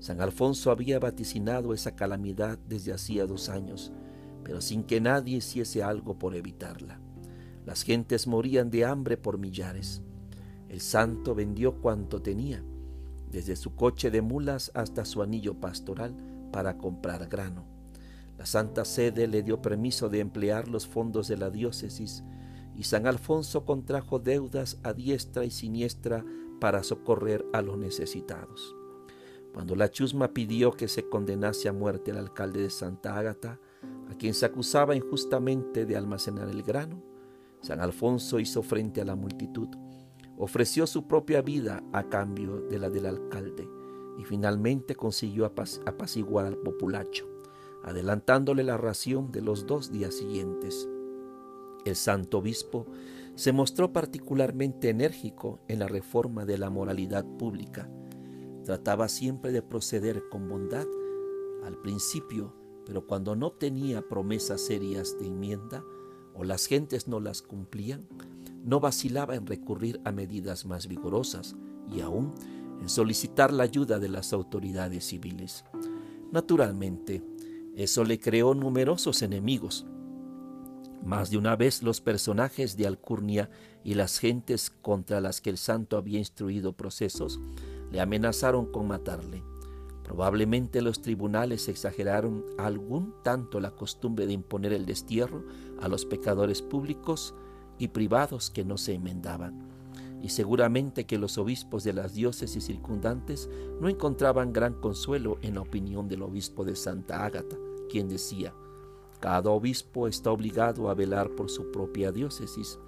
San 0.00 0.20
Alfonso 0.20 0.70
había 0.70 0.98
vaticinado 0.98 1.74
esa 1.74 1.96
calamidad 1.96 2.58
desde 2.68 2.92
hacía 2.92 3.26
dos 3.26 3.48
años, 3.48 3.92
pero 4.44 4.60
sin 4.60 4.84
que 4.84 5.00
nadie 5.00 5.38
hiciese 5.38 5.82
algo 5.82 6.18
por 6.18 6.34
evitarla. 6.36 7.00
Las 7.66 7.82
gentes 7.82 8.26
morían 8.26 8.70
de 8.70 8.84
hambre 8.84 9.16
por 9.16 9.38
millares. 9.38 10.02
El 10.68 10.80
santo 10.80 11.34
vendió 11.34 11.80
cuanto 11.80 12.22
tenía, 12.22 12.62
desde 13.30 13.56
su 13.56 13.74
coche 13.74 14.10
de 14.10 14.22
mulas 14.22 14.70
hasta 14.74 15.04
su 15.04 15.22
anillo 15.22 15.54
pastoral, 15.60 16.16
para 16.52 16.78
comprar 16.78 17.28
grano. 17.28 17.66
La 18.38 18.46
Santa 18.46 18.84
Sede 18.84 19.26
le 19.26 19.42
dio 19.42 19.60
permiso 19.60 20.08
de 20.08 20.20
emplear 20.20 20.68
los 20.68 20.86
fondos 20.86 21.28
de 21.28 21.36
la 21.36 21.50
diócesis 21.50 22.22
y 22.76 22.84
San 22.84 23.08
Alfonso 23.08 23.64
contrajo 23.64 24.20
deudas 24.20 24.78
a 24.84 24.92
diestra 24.92 25.44
y 25.44 25.50
siniestra 25.50 26.24
para 26.60 26.84
socorrer 26.84 27.44
a 27.52 27.60
los 27.60 27.76
necesitados. 27.76 28.77
Cuando 29.58 29.74
la 29.74 29.90
chusma 29.90 30.32
pidió 30.34 30.70
que 30.70 30.86
se 30.86 31.08
condenase 31.08 31.68
a 31.68 31.72
muerte 31.72 32.12
al 32.12 32.18
alcalde 32.18 32.62
de 32.62 32.70
Santa 32.70 33.18
Ágata, 33.18 33.58
a 34.08 34.14
quien 34.14 34.32
se 34.32 34.46
acusaba 34.46 34.94
injustamente 34.94 35.84
de 35.84 35.96
almacenar 35.96 36.48
el 36.48 36.62
grano, 36.62 37.02
San 37.60 37.80
Alfonso 37.80 38.38
hizo 38.38 38.62
frente 38.62 39.00
a 39.00 39.04
la 39.04 39.16
multitud, 39.16 39.66
ofreció 40.36 40.86
su 40.86 41.08
propia 41.08 41.42
vida 41.42 41.82
a 41.92 42.04
cambio 42.04 42.60
de 42.70 42.78
la 42.78 42.88
del 42.88 43.06
alcalde 43.06 43.68
y 44.16 44.22
finalmente 44.22 44.94
consiguió 44.94 45.44
apaciguar 45.44 46.46
al 46.46 46.58
populacho, 46.58 47.26
adelantándole 47.82 48.62
la 48.62 48.76
ración 48.76 49.32
de 49.32 49.42
los 49.42 49.66
dos 49.66 49.90
días 49.90 50.14
siguientes. 50.14 50.88
El 51.84 51.96
santo 51.96 52.38
obispo 52.38 52.86
se 53.34 53.50
mostró 53.50 53.92
particularmente 53.92 54.88
enérgico 54.88 55.58
en 55.66 55.80
la 55.80 55.88
reforma 55.88 56.44
de 56.44 56.58
la 56.58 56.70
moralidad 56.70 57.26
pública, 57.38 57.90
Trataba 58.68 59.08
siempre 59.08 59.50
de 59.50 59.62
proceder 59.62 60.28
con 60.28 60.46
bondad 60.46 60.86
al 61.64 61.78
principio, 61.78 62.52
pero 62.84 63.06
cuando 63.06 63.34
no 63.34 63.50
tenía 63.50 64.06
promesas 64.06 64.60
serias 64.60 65.18
de 65.18 65.26
enmienda 65.26 65.82
o 66.34 66.44
las 66.44 66.66
gentes 66.66 67.08
no 67.08 67.18
las 67.18 67.40
cumplían, 67.40 68.06
no 68.66 68.78
vacilaba 68.78 69.36
en 69.36 69.46
recurrir 69.46 70.02
a 70.04 70.12
medidas 70.12 70.66
más 70.66 70.86
vigorosas 70.86 71.56
y 71.90 72.02
aún 72.02 72.34
en 72.82 72.90
solicitar 72.90 73.54
la 73.54 73.62
ayuda 73.62 73.98
de 73.98 74.10
las 74.10 74.34
autoridades 74.34 75.06
civiles. 75.06 75.64
Naturalmente, 76.30 77.22
eso 77.74 78.04
le 78.04 78.20
creó 78.20 78.54
numerosos 78.54 79.22
enemigos. 79.22 79.86
Más 81.02 81.30
de 81.30 81.38
una 81.38 81.56
vez 81.56 81.82
los 81.82 82.02
personajes 82.02 82.76
de 82.76 82.86
Alcurnia 82.86 83.48
y 83.82 83.94
las 83.94 84.18
gentes 84.18 84.68
contra 84.68 85.22
las 85.22 85.40
que 85.40 85.48
el 85.48 85.56
santo 85.56 85.96
había 85.96 86.18
instruido 86.18 86.74
procesos 86.74 87.40
le 87.90 88.00
amenazaron 88.00 88.66
con 88.66 88.88
matarle. 88.88 89.42
Probablemente 90.04 90.80
los 90.80 91.02
tribunales 91.02 91.68
exageraron 91.68 92.44
algún 92.56 93.14
tanto 93.22 93.60
la 93.60 93.72
costumbre 93.72 94.26
de 94.26 94.32
imponer 94.32 94.72
el 94.72 94.86
destierro 94.86 95.44
a 95.80 95.88
los 95.88 96.06
pecadores 96.06 96.62
públicos 96.62 97.34
y 97.78 97.88
privados 97.88 98.50
que 98.50 98.64
no 98.64 98.78
se 98.78 98.94
enmendaban. 98.94 99.68
Y 100.22 100.30
seguramente 100.30 101.04
que 101.04 101.18
los 101.18 101.38
obispos 101.38 101.84
de 101.84 101.92
las 101.92 102.14
diócesis 102.14 102.64
circundantes 102.64 103.48
no 103.80 103.88
encontraban 103.88 104.52
gran 104.52 104.74
consuelo 104.74 105.38
en 105.42 105.54
la 105.54 105.60
opinión 105.60 106.08
del 106.08 106.22
obispo 106.22 106.64
de 106.64 106.74
Santa 106.74 107.24
Ágata, 107.24 107.56
quien 107.88 108.08
decía, 108.08 108.54
cada 109.20 109.50
obispo 109.50 110.08
está 110.08 110.30
obligado 110.30 110.88
a 110.88 110.94
velar 110.94 111.30
por 111.30 111.50
su 111.50 111.70
propia 111.70 112.12
diócesis. 112.12 112.78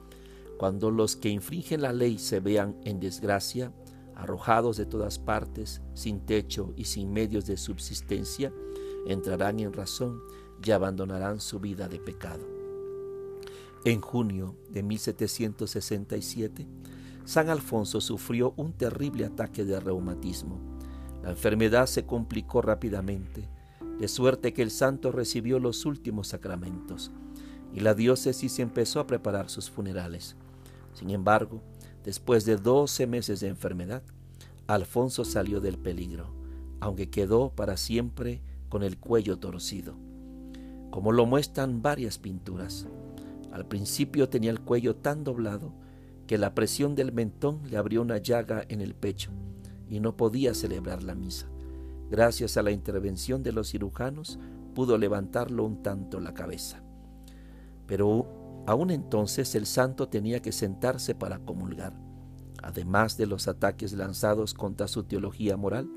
Cuando 0.59 0.91
los 0.91 1.17
que 1.17 1.29
infringen 1.29 1.83
la 1.83 1.93
ley 1.93 2.19
se 2.19 2.41
vean 2.41 2.77
en 2.85 3.01
desgracia, 3.01 3.73
arrojados 4.21 4.77
de 4.77 4.87
todas 4.87 5.19
partes, 5.19 5.81
sin 5.95 6.21
techo 6.21 6.73
y 6.77 6.85
sin 6.85 7.13
medios 7.13 7.47
de 7.47 7.57
subsistencia, 7.57 8.53
entrarán 9.07 9.61
en 9.61 9.73
razón 9.73 10.21
y 10.63 10.71
abandonarán 10.73 11.41
su 11.41 11.59
vida 11.59 11.89
de 11.89 11.99
pecado. 11.99 12.47
En 13.85 14.03
junio 14.03 14.57
de 14.69 14.83
1767, 14.83 16.67
San 17.25 17.49
Alfonso 17.49 18.03
sufrió 18.03 18.53
un 18.57 18.75
terrible 18.75 19.25
ataque 19.25 19.65
de 19.65 19.81
reumatismo. 19.81 20.61
La 21.23 21.31
enfermedad 21.31 21.87
se 21.87 22.05
complicó 22.05 22.61
rápidamente, 22.61 23.49
de 23.99 24.09
suerte 24.09 24.53
que 24.53 24.63
el 24.63 24.71
santo 24.71 25.13
recibió 25.13 25.59
los 25.59 25.87
últimos 25.87 26.29
sacramentos 26.29 27.11
y 27.73 27.81
la 27.81 27.95
diócesis 27.95 28.59
empezó 28.59 29.01
a 29.01 29.07
preparar 29.07 29.49
sus 29.49 29.71
funerales. 29.71 30.37
Sin 30.93 31.11
embargo, 31.11 31.63
Después 32.05 32.45
de 32.45 32.57
doce 32.57 33.07
meses 33.07 33.41
de 33.41 33.49
enfermedad, 33.49 34.03
Alfonso 34.67 35.25
salió 35.25 35.61
del 35.61 35.79
peligro, 35.79 36.33
aunque 36.81 37.11
quedó 37.11 37.51
para 37.51 37.77
siempre 37.77 38.41
con 38.69 38.83
el 38.83 38.99
cuello 38.99 39.39
torcido. 39.39 39.95
como 40.91 41.13
lo 41.13 41.25
muestran 41.25 41.83
varias 41.83 42.19
pinturas. 42.19 42.87
Al 43.53 43.67
principio 43.67 44.29
tenía 44.29 44.51
el 44.51 44.61
cuello 44.61 44.97
tan 44.97 45.23
doblado 45.25 45.73
que 46.27 46.39
la 46.39 46.55
presión 46.55 46.95
del 46.95 47.13
mentón 47.13 47.61
le 47.69 47.77
abrió 47.77 48.03
una 48.03 48.19
llaga 48.19 48.65
en 48.69 48.81
el 48.81 48.95
pecho 48.95 49.31
y 49.89 50.01
no 50.01 50.17
podía 50.17 50.55
celebrar 50.55 51.03
la 51.03 51.15
misa. 51.15 51.47
Gracias 52.11 52.57
a 52.57 52.63
la 52.63 52.73
intervención 52.73 53.43
de 53.43 53.53
los 53.53 53.71
cirujanos 53.71 54.39
pudo 54.75 54.99
levantarlo 54.99 55.65
un 55.65 55.83
tanto 55.83 56.21
la 56.21 56.35
cabeza. 56.35 56.83
Pero 57.87 58.27
aún 58.71 58.91
entonces 58.91 59.55
el 59.55 59.67
santo 59.67 60.09
tenía 60.09 60.41
que 60.41 60.53
sentarse 60.53 61.15
para 61.15 61.41
comulgar. 61.41 61.93
Además 62.63 63.17
de 63.17 63.27
los 63.27 63.49
ataques 63.49 63.93
lanzados 63.93 64.55
contra 64.55 64.87
su 64.87 65.05
teología 65.05 65.57
moral, 65.57 65.91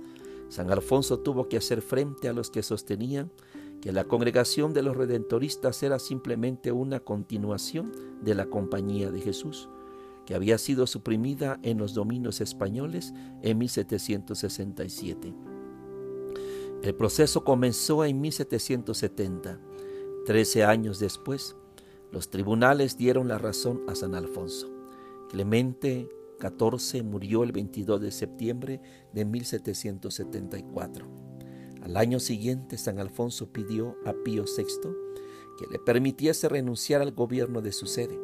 San 0.49 0.71
Alfonso 0.71 1.19
tuvo 1.19 1.49
que 1.49 1.57
hacer 1.57 1.81
frente 1.81 2.29
a 2.29 2.33
los 2.33 2.49
que 2.49 2.63
sostenían 2.63 3.31
que 3.81 3.91
la 3.91 4.05
congregación 4.05 4.73
de 4.73 4.81
los 4.81 4.95
redentoristas 4.95 5.83
era 5.83 5.99
simplemente 5.99 6.71
una 6.71 7.01
continuación 7.01 7.91
de 8.21 8.33
la 8.33 8.45
compañía 8.45 9.12
de 9.12 9.19
Jesús, 9.19 9.69
que 10.25 10.36
había 10.36 10.57
sido 10.57 10.88
suprimida 10.88 11.59
en 11.63 11.77
los 11.77 11.93
dominios 11.93 12.39
españoles 12.39 13.13
en 13.41 13.57
1767. 13.57 15.33
El 16.81 16.95
proceso 16.95 17.43
comenzó 17.43 18.05
en 18.05 18.21
1770. 18.21 19.59
Trece 20.25 20.63
años 20.63 20.99
después, 20.99 21.55
los 22.13 22.30
tribunales 22.30 22.95
dieron 22.95 23.28
la 23.28 23.39
razón 23.39 23.82
a 23.88 23.95
San 23.95 24.13
Alfonso. 24.13 24.71
Clemente 25.32 26.08
XIV 26.39 27.04
murió 27.04 27.43
el 27.43 27.52
22 27.52 27.99
de 27.99 28.12
septiembre 28.12 28.82
de 29.13 29.26
1774. 29.26 31.08
Al 31.82 31.97
año 31.97 32.19
siguiente, 32.19 32.78
San 32.78 32.99
Alfonso 32.99 33.52
pidió 33.52 33.97
a 34.06 34.13
Pío 34.13 34.45
VI 34.45 34.63
que 35.58 35.65
le 35.71 35.80
permitiese 35.80 36.47
renunciar 36.49 37.02
al 37.02 37.13
gobierno 37.13 37.63
de 37.63 37.71
su 37.71 37.88
sede, 37.88 38.19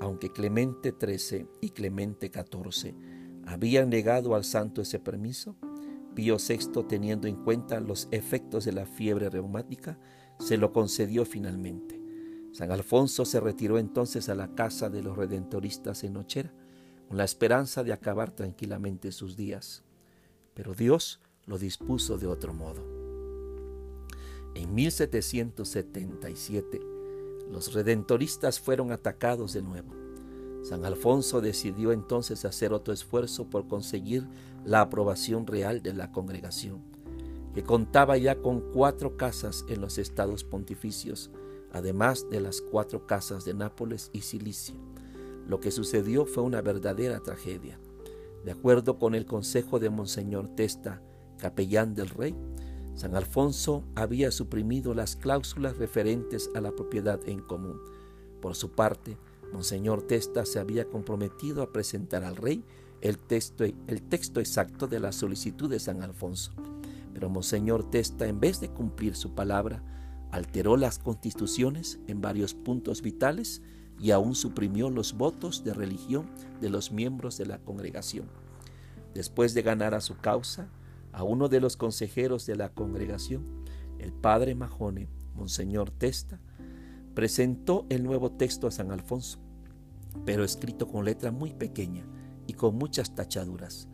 aunque 0.00 0.30
Clemente 0.30 0.94
XIII 0.96 1.48
y 1.60 1.70
Clemente 1.70 2.30
XIV 2.32 2.94
habían 3.44 3.90
negado 3.90 4.36
al 4.36 4.44
santo 4.44 4.82
ese 4.82 5.00
permiso. 5.00 5.56
Pío 6.14 6.36
VI, 6.36 6.84
teniendo 6.88 7.26
en 7.26 7.42
cuenta 7.42 7.80
los 7.80 8.06
efectos 8.12 8.64
de 8.64 8.72
la 8.72 8.86
fiebre 8.86 9.30
reumática, 9.30 9.98
se 10.38 10.56
lo 10.58 10.72
concedió 10.72 11.24
finalmente. 11.24 11.95
San 12.56 12.72
Alfonso 12.72 13.26
se 13.26 13.38
retiró 13.38 13.76
entonces 13.76 14.30
a 14.30 14.34
la 14.34 14.54
casa 14.54 14.88
de 14.88 15.02
los 15.02 15.14
redentoristas 15.14 16.02
en 16.04 16.14
Nochera, 16.14 16.54
con 17.06 17.18
la 17.18 17.24
esperanza 17.24 17.84
de 17.84 17.92
acabar 17.92 18.30
tranquilamente 18.30 19.12
sus 19.12 19.36
días. 19.36 19.84
Pero 20.54 20.72
Dios 20.72 21.20
lo 21.44 21.58
dispuso 21.58 22.16
de 22.16 22.26
otro 22.26 22.54
modo. 22.54 22.82
En 24.54 24.74
1777, 24.74 26.80
los 27.50 27.74
redentoristas 27.74 28.58
fueron 28.58 28.90
atacados 28.90 29.52
de 29.52 29.60
nuevo. 29.60 29.92
San 30.62 30.86
Alfonso 30.86 31.42
decidió 31.42 31.92
entonces 31.92 32.46
hacer 32.46 32.72
otro 32.72 32.94
esfuerzo 32.94 33.50
por 33.50 33.68
conseguir 33.68 34.26
la 34.64 34.80
aprobación 34.80 35.46
real 35.46 35.82
de 35.82 35.92
la 35.92 36.10
congregación, 36.10 36.80
que 37.54 37.62
contaba 37.62 38.16
ya 38.16 38.40
con 38.40 38.72
cuatro 38.72 39.18
casas 39.18 39.66
en 39.68 39.82
los 39.82 39.98
estados 39.98 40.42
pontificios, 40.42 41.30
además 41.72 42.28
de 42.30 42.40
las 42.40 42.60
cuatro 42.60 43.06
casas 43.06 43.44
de 43.44 43.54
Nápoles 43.54 44.10
y 44.12 44.20
Cilicia. 44.22 44.74
Lo 45.48 45.60
que 45.60 45.70
sucedió 45.70 46.26
fue 46.26 46.42
una 46.42 46.60
verdadera 46.60 47.20
tragedia. 47.20 47.78
De 48.44 48.52
acuerdo 48.52 48.98
con 48.98 49.14
el 49.14 49.26
consejo 49.26 49.78
de 49.78 49.90
Monseñor 49.90 50.48
Testa, 50.56 51.02
capellán 51.38 51.94
del 51.94 52.08
rey, 52.08 52.34
San 52.94 53.14
Alfonso 53.14 53.84
había 53.94 54.30
suprimido 54.30 54.94
las 54.94 55.16
cláusulas 55.16 55.76
referentes 55.76 56.50
a 56.54 56.60
la 56.60 56.72
propiedad 56.72 57.20
en 57.26 57.40
común. 57.40 57.78
Por 58.40 58.54
su 58.54 58.70
parte, 58.70 59.18
Monseñor 59.52 60.02
Testa 60.02 60.46
se 60.46 60.58
había 60.58 60.86
comprometido 60.86 61.62
a 61.62 61.72
presentar 61.72 62.24
al 62.24 62.36
rey 62.36 62.64
el 63.02 63.18
texto, 63.18 63.64
el 63.64 64.02
texto 64.02 64.40
exacto 64.40 64.86
de 64.86 64.98
la 64.98 65.12
solicitud 65.12 65.68
de 65.68 65.78
San 65.78 66.02
Alfonso. 66.02 66.52
Pero 67.12 67.28
Monseñor 67.28 67.90
Testa, 67.90 68.26
en 68.26 68.40
vez 68.40 68.60
de 68.60 68.70
cumplir 68.70 69.14
su 69.14 69.34
palabra, 69.34 69.82
alteró 70.30 70.76
las 70.76 70.98
constituciones 70.98 71.98
en 72.06 72.20
varios 72.20 72.54
puntos 72.54 73.02
vitales 73.02 73.62
y 73.98 74.10
aún 74.10 74.34
suprimió 74.34 74.90
los 74.90 75.14
votos 75.14 75.64
de 75.64 75.72
religión 75.72 76.26
de 76.60 76.70
los 76.70 76.92
miembros 76.92 77.38
de 77.38 77.46
la 77.46 77.58
congregación. 77.58 78.26
Después 79.14 79.54
de 79.54 79.62
ganar 79.62 79.94
a 79.94 80.00
su 80.00 80.16
causa, 80.18 80.68
a 81.12 81.22
uno 81.22 81.48
de 81.48 81.60
los 81.60 81.76
consejeros 81.76 82.44
de 82.46 82.56
la 82.56 82.68
congregación, 82.68 83.64
el 83.98 84.12
padre 84.12 84.54
Majone, 84.54 85.08
Monseñor 85.34 85.90
Testa, 85.90 86.40
presentó 87.14 87.86
el 87.88 88.04
nuevo 88.04 88.32
texto 88.32 88.66
a 88.66 88.70
San 88.70 88.90
Alfonso, 88.90 89.38
pero 90.26 90.44
escrito 90.44 90.88
con 90.88 91.06
letra 91.06 91.30
muy 91.30 91.54
pequeña 91.54 92.04
y 92.46 92.52
con 92.52 92.76
muchas 92.76 93.14
tachaduras. 93.14 93.88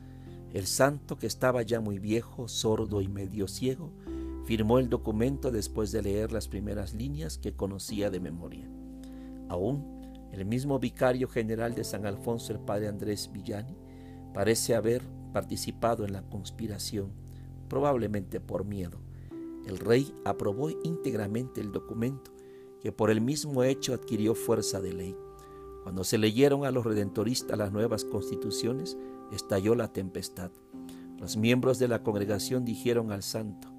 El 0.52 0.66
santo, 0.66 1.16
que 1.16 1.28
estaba 1.28 1.62
ya 1.62 1.80
muy 1.80 1.98
viejo, 1.98 2.48
sordo 2.48 3.00
y 3.00 3.08
medio 3.08 3.46
ciego, 3.46 3.92
firmó 4.44 4.78
el 4.78 4.88
documento 4.88 5.50
después 5.50 5.92
de 5.92 6.02
leer 6.02 6.32
las 6.32 6.48
primeras 6.48 6.94
líneas 6.94 7.38
que 7.38 7.54
conocía 7.54 8.10
de 8.10 8.20
memoria. 8.20 8.68
Aún 9.48 10.02
el 10.32 10.46
mismo 10.46 10.78
vicario 10.78 11.28
general 11.28 11.74
de 11.74 11.84
San 11.84 12.06
Alfonso, 12.06 12.52
el 12.52 12.60
padre 12.60 12.88
Andrés 12.88 13.30
Villani, 13.32 13.76
parece 14.32 14.74
haber 14.74 15.02
participado 15.32 16.04
en 16.04 16.12
la 16.12 16.22
conspiración, 16.22 17.12
probablemente 17.68 18.40
por 18.40 18.64
miedo. 18.64 18.98
El 19.66 19.78
rey 19.78 20.14
aprobó 20.24 20.70
íntegramente 20.70 21.60
el 21.60 21.70
documento, 21.70 22.32
que 22.80 22.92
por 22.92 23.10
el 23.10 23.20
mismo 23.20 23.62
hecho 23.62 23.92
adquirió 23.92 24.34
fuerza 24.34 24.80
de 24.80 24.92
ley. 24.92 25.16
Cuando 25.82 26.02
se 26.02 26.16
leyeron 26.16 26.64
a 26.64 26.70
los 26.70 26.84
redentoristas 26.84 27.58
las 27.58 27.72
nuevas 27.72 28.04
constituciones, 28.04 28.96
estalló 29.32 29.74
la 29.74 29.92
tempestad. 29.92 30.50
Los 31.18 31.36
miembros 31.36 31.78
de 31.78 31.88
la 31.88 32.02
congregación 32.02 32.64
dijeron 32.64 33.12
al 33.12 33.22
santo, 33.22 33.71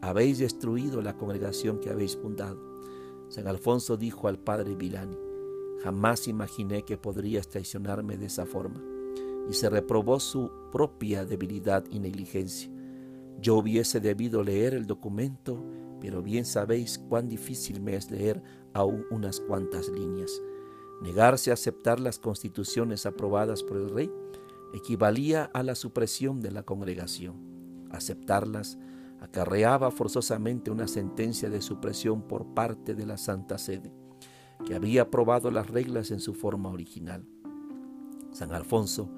habéis 0.00 0.38
destruido 0.38 1.02
la 1.02 1.16
congregación 1.16 1.78
que 1.78 1.90
habéis 1.90 2.16
fundado. 2.16 2.58
San 3.28 3.46
Alfonso 3.46 3.96
dijo 3.96 4.28
al 4.28 4.38
padre 4.38 4.74
Vilani, 4.74 5.18
jamás 5.82 6.28
imaginé 6.28 6.84
que 6.84 6.96
podrías 6.96 7.48
traicionarme 7.48 8.16
de 8.16 8.26
esa 8.26 8.46
forma 8.46 8.82
y 9.48 9.54
se 9.54 9.70
reprobó 9.70 10.20
su 10.20 10.50
propia 10.70 11.24
debilidad 11.24 11.84
y 11.90 11.98
negligencia. 11.98 12.70
Yo 13.40 13.56
hubiese 13.56 14.00
debido 14.00 14.42
leer 14.42 14.74
el 14.74 14.86
documento, 14.86 15.64
pero 16.00 16.22
bien 16.22 16.44
sabéis 16.44 16.98
cuán 16.98 17.28
difícil 17.28 17.80
me 17.80 17.94
es 17.94 18.10
leer 18.10 18.42
aún 18.74 19.04
unas 19.10 19.40
cuantas 19.40 19.88
líneas. 19.88 20.42
Negarse 21.00 21.50
a 21.50 21.54
aceptar 21.54 22.00
las 22.00 22.18
constituciones 22.18 23.06
aprobadas 23.06 23.62
por 23.62 23.76
el 23.76 23.90
rey 23.90 24.10
equivalía 24.74 25.44
a 25.44 25.62
la 25.62 25.76
supresión 25.76 26.40
de 26.40 26.50
la 26.50 26.64
congregación. 26.64 27.36
Aceptarlas 27.90 28.78
acarreaba 29.20 29.90
forzosamente 29.90 30.70
una 30.70 30.88
sentencia 30.88 31.50
de 31.50 31.60
supresión 31.60 32.22
por 32.22 32.54
parte 32.54 32.94
de 32.94 33.06
la 33.06 33.16
Santa 33.16 33.58
Sede, 33.58 33.92
que 34.64 34.74
había 34.74 35.02
aprobado 35.02 35.50
las 35.50 35.68
reglas 35.68 36.10
en 36.10 36.20
su 36.20 36.34
forma 36.34 36.70
original. 36.70 37.26
San 38.32 38.52
Alfonso 38.52 39.10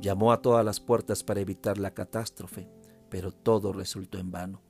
Llamó 0.00 0.30
a 0.30 0.42
todas 0.42 0.64
las 0.64 0.78
puertas 0.78 1.24
para 1.24 1.40
evitar 1.40 1.76
la 1.78 1.92
catástrofe, 1.92 2.68
pero 3.08 3.32
todo 3.32 3.72
resultó 3.72 4.18
en 4.18 4.30
vano. 4.30 4.62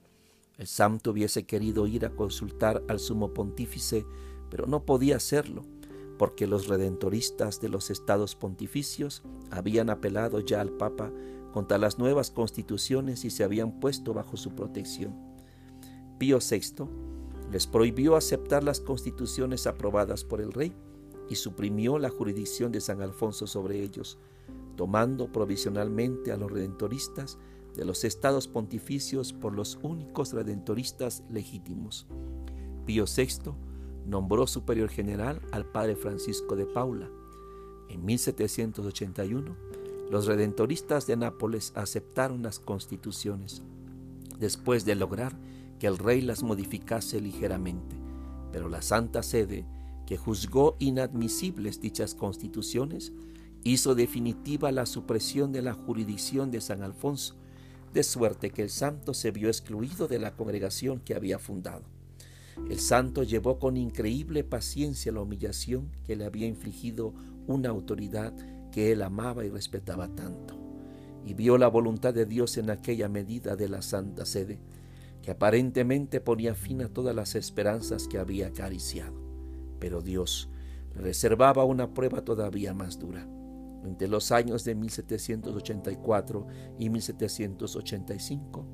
El 0.56 0.66
santo 0.66 1.10
hubiese 1.10 1.44
querido 1.44 1.86
ir 1.86 2.06
a 2.06 2.10
consultar 2.10 2.82
al 2.88 2.98
sumo 2.98 3.34
pontífice, 3.34 4.06
pero 4.50 4.66
no 4.66 4.86
podía 4.86 5.16
hacerlo, 5.16 5.64
porque 6.18 6.46
los 6.46 6.66
redentoristas 6.66 7.60
de 7.60 7.68
los 7.68 7.90
estados 7.90 8.36
pontificios 8.36 9.22
habían 9.50 9.90
apelado 9.90 10.40
ya 10.40 10.62
al 10.62 10.70
Papa 10.70 11.12
contra 11.52 11.78
las 11.78 11.98
nuevas 11.98 12.30
constituciones 12.30 13.24
y 13.24 13.30
se 13.30 13.44
habían 13.44 13.80
puesto 13.80 14.14
bajo 14.14 14.36
su 14.36 14.54
protección. 14.54 15.14
Pío 16.18 16.38
VI 16.38 16.84
les 17.50 17.66
prohibió 17.66 18.16
aceptar 18.16 18.62
las 18.62 18.80
constituciones 18.80 19.66
aprobadas 19.66 20.24
por 20.24 20.40
el 20.40 20.52
rey 20.52 20.74
y 21.28 21.36
suprimió 21.36 21.98
la 21.98 22.10
jurisdicción 22.10 22.72
de 22.72 22.80
San 22.80 23.00
Alfonso 23.02 23.46
sobre 23.46 23.82
ellos, 23.82 24.18
tomando 24.76 25.32
provisionalmente 25.32 26.32
a 26.32 26.36
los 26.36 26.50
redentoristas 26.50 27.38
de 27.74 27.84
los 27.84 28.04
estados 28.04 28.48
pontificios 28.48 29.32
por 29.32 29.54
los 29.54 29.78
únicos 29.82 30.32
redentoristas 30.32 31.22
legítimos. 31.30 32.06
Pío 32.86 33.04
VI 33.04 33.52
nombró 34.06 34.46
superior 34.46 34.88
general 34.88 35.40
al 35.52 35.66
padre 35.66 35.94
Francisco 35.94 36.56
de 36.56 36.66
Paula. 36.66 37.10
En 37.88 38.04
1781, 38.04 39.56
los 40.10 40.26
redentoristas 40.26 41.06
de 41.06 41.16
Nápoles 41.16 41.72
aceptaron 41.74 42.42
las 42.42 42.58
constituciones, 42.58 43.62
después 44.38 44.84
de 44.84 44.94
lograr 44.94 45.38
que 45.78 45.86
el 45.86 45.98
rey 45.98 46.20
las 46.22 46.42
modificase 46.42 47.20
ligeramente, 47.20 47.96
pero 48.52 48.68
la 48.68 48.82
Santa 48.82 49.22
Sede, 49.22 49.66
que 50.06 50.16
juzgó 50.16 50.76
inadmisibles 50.78 51.80
dichas 51.80 52.14
constituciones, 52.14 53.12
hizo 53.64 53.94
definitiva 53.94 54.72
la 54.72 54.86
supresión 54.86 55.52
de 55.52 55.62
la 55.62 55.74
jurisdicción 55.74 56.50
de 56.50 56.60
San 56.60 56.82
Alfonso, 56.82 57.36
de 57.92 58.02
suerte 58.02 58.50
que 58.50 58.62
el 58.62 58.70
santo 58.70 59.12
se 59.14 59.30
vio 59.30 59.48
excluido 59.48 60.08
de 60.08 60.18
la 60.18 60.34
congregación 60.34 61.00
que 61.00 61.14
había 61.14 61.38
fundado. 61.38 61.82
El 62.68 62.80
santo 62.80 63.22
llevó 63.22 63.58
con 63.58 63.76
increíble 63.76 64.42
paciencia 64.44 65.12
la 65.12 65.20
humillación 65.20 65.90
que 66.04 66.16
le 66.16 66.24
había 66.24 66.46
infligido 66.46 67.14
una 67.46 67.68
autoridad 67.68 68.34
que 68.78 68.92
él 68.92 69.02
amaba 69.02 69.44
y 69.44 69.50
respetaba 69.50 70.06
tanto, 70.06 70.56
y 71.26 71.34
vio 71.34 71.58
la 71.58 71.66
voluntad 71.66 72.14
de 72.14 72.26
Dios 72.26 72.56
en 72.58 72.70
aquella 72.70 73.08
medida 73.08 73.56
de 73.56 73.68
la 73.68 73.82
Santa 73.82 74.24
Sede, 74.24 74.60
que 75.20 75.32
aparentemente 75.32 76.20
ponía 76.20 76.54
fin 76.54 76.82
a 76.82 76.88
todas 76.88 77.12
las 77.12 77.34
esperanzas 77.34 78.06
que 78.06 78.18
había 78.18 78.46
acariciado. 78.46 79.20
Pero 79.80 80.00
Dios 80.00 80.48
le 80.94 81.00
reservaba 81.00 81.64
una 81.64 81.92
prueba 81.92 82.24
todavía 82.24 82.72
más 82.72 83.00
dura. 83.00 83.26
Entre 83.82 84.06
los 84.06 84.30
años 84.30 84.62
de 84.62 84.76
1784 84.76 86.46
y 86.78 86.88
1785, 86.88 88.64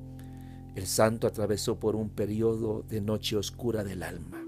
el 0.75 0.85
santo 0.85 1.25
atravesó 1.25 1.79
por 1.79 1.95
un 1.95 2.11
periodo 2.11 2.83
de 2.87 3.01
noche 3.01 3.37
oscura 3.37 3.83
del 3.83 4.03
alma, 4.03 4.44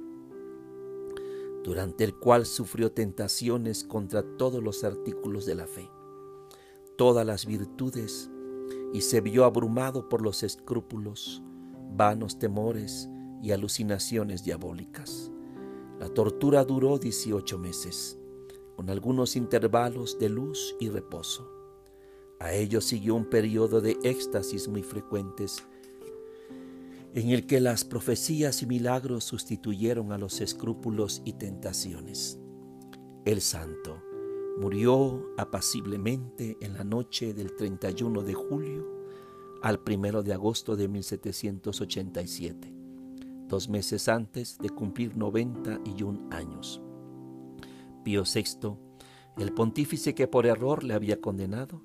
durante 1.68 2.06
el 2.06 2.16
cual 2.16 2.46
sufrió 2.46 2.94
tentaciones 2.94 3.84
contra 3.84 4.24
todos 4.38 4.64
los 4.64 4.86
artículos 4.86 5.46
de 5.46 5.54
la 5.54 5.68
fe, 5.68 5.92
todas 6.96 7.28
las 7.28 7.46
virtudes, 7.46 8.32
y 8.94 9.02
se 9.02 9.20
vio 9.20 9.44
abrumado 9.44 10.08
por 10.08 10.22
los 10.22 10.44
escrúpulos, 10.44 11.44
vanos 11.92 12.40
temores 12.40 13.10
y 13.44 13.52
alucinaciones 13.52 14.46
diabólicas. 14.46 15.30
La 16.00 16.08
tortura 16.08 16.64
duró 16.64 17.00
18 17.00 17.60
meses, 17.60 18.18
con 18.78 18.90
algunos 18.90 19.36
intervalos 19.36 20.18
de 20.20 20.30
luz 20.30 20.74
y 20.80 20.88
reposo. 20.88 21.52
A 22.40 22.54
ello 22.54 22.80
siguió 22.80 23.14
un 23.14 23.26
periodo 23.26 23.82
de 23.82 23.98
éxtasis 24.04 24.70
muy 24.70 24.84
frecuentes, 24.84 25.68
en 27.14 27.30
el 27.30 27.46
que 27.48 27.60
las 27.60 27.84
profecías 27.84 28.62
y 28.62 28.66
milagros 28.66 29.24
sustituyeron 29.24 30.12
a 30.12 30.18
los 30.18 30.42
escrúpulos 30.42 31.22
y 31.26 31.34
tentaciones. 31.34 32.40
El 33.26 33.42
santo 33.42 34.02
murió 34.60 35.26
apaciblemente 35.38 36.58
en 36.62 36.74
la 36.74 36.84
noche 36.84 37.34
del 37.34 37.56
31 37.56 38.24
de 38.24 38.34
julio 38.34 38.98
al 39.62 39.80
1 39.86 40.24
de 40.24 40.34
agosto 40.34 40.76
de 40.76 40.88
1787, 40.88 42.74
dos 43.48 43.70
meses 43.70 44.08
antes 44.08 44.58
de 44.60 44.70
cumplir 44.70 45.18
91 45.18 46.30
años. 46.32 46.82
Pío 48.04 48.24
VI, 48.24 48.78
el 49.38 49.54
pontífice 49.54 50.16
que 50.16 50.28
por 50.28 50.46
error 50.46 50.84
le 50.84 50.94
había 50.94 51.20
condenado, 51.20 51.84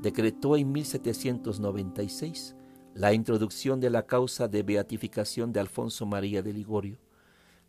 decretó 0.00 0.56
en 0.56 0.72
1796 0.72 2.56
la 2.98 3.12
introducción 3.12 3.78
de 3.78 3.90
la 3.90 4.06
causa 4.06 4.48
de 4.48 4.64
beatificación 4.64 5.52
de 5.52 5.60
Alfonso 5.60 6.04
María 6.04 6.42
de 6.42 6.52
Ligorio. 6.52 6.98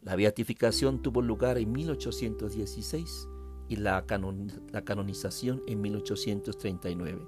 La 0.01 0.15
beatificación 0.15 1.03
tuvo 1.03 1.21
lugar 1.21 1.59
en 1.59 1.71
1816 1.71 3.27
y 3.67 3.75
la, 3.75 4.03
la 4.71 4.83
canonización 4.83 5.61
en 5.67 5.81
1839. 5.81 7.27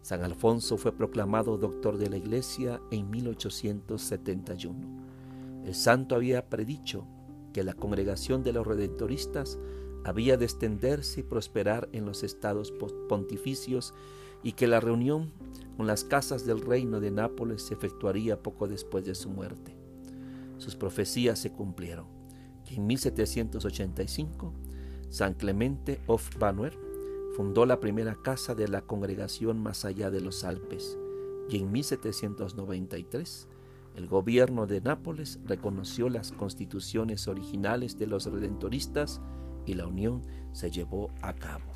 San 0.00 0.24
Alfonso 0.24 0.78
fue 0.78 0.96
proclamado 0.96 1.58
doctor 1.58 1.98
de 1.98 2.08
la 2.08 2.16
Iglesia 2.16 2.80
en 2.90 3.10
1871. 3.10 5.64
El 5.66 5.74
santo 5.74 6.14
había 6.14 6.48
predicho 6.48 7.06
que 7.52 7.62
la 7.62 7.74
congregación 7.74 8.42
de 8.42 8.54
los 8.54 8.66
redentoristas 8.66 9.58
había 10.02 10.38
de 10.38 10.46
extenderse 10.46 11.20
y 11.20 11.24
prosperar 11.24 11.90
en 11.92 12.06
los 12.06 12.22
estados 12.22 12.72
pontificios 13.06 13.92
y 14.42 14.52
que 14.52 14.66
la 14.66 14.80
reunión 14.80 15.30
con 15.76 15.86
las 15.86 16.04
casas 16.04 16.46
del 16.46 16.60
reino 16.60 17.00
de 17.00 17.10
Nápoles 17.10 17.62
se 17.62 17.74
efectuaría 17.74 18.42
poco 18.42 18.68
después 18.68 19.04
de 19.04 19.14
su 19.14 19.30
muerte. 19.30 19.76
Sus 20.58 20.76
profecías 20.76 21.38
se 21.38 21.52
cumplieron, 21.52 22.06
que 22.64 22.76
en 22.76 22.86
1785 22.86 24.52
San 25.08 25.34
Clemente 25.34 26.00
of 26.06 26.38
Banuer 26.38 26.78
fundó 27.36 27.66
la 27.66 27.80
primera 27.80 28.16
casa 28.22 28.54
de 28.54 28.68
la 28.68 28.82
congregación 28.82 29.62
más 29.62 29.84
allá 29.84 30.10
de 30.10 30.20
los 30.20 30.44
Alpes 30.44 30.98
y 31.48 31.58
en 31.58 31.72
1793 31.72 33.48
el 33.96 34.06
gobierno 34.06 34.66
de 34.66 34.80
Nápoles 34.80 35.38
reconoció 35.44 36.08
las 36.08 36.32
constituciones 36.32 37.28
originales 37.28 37.98
de 37.98 38.06
los 38.06 38.26
redentoristas 38.26 39.20
y 39.66 39.74
la 39.74 39.86
unión 39.86 40.22
se 40.52 40.70
llevó 40.70 41.10
a 41.20 41.34
cabo. 41.34 41.71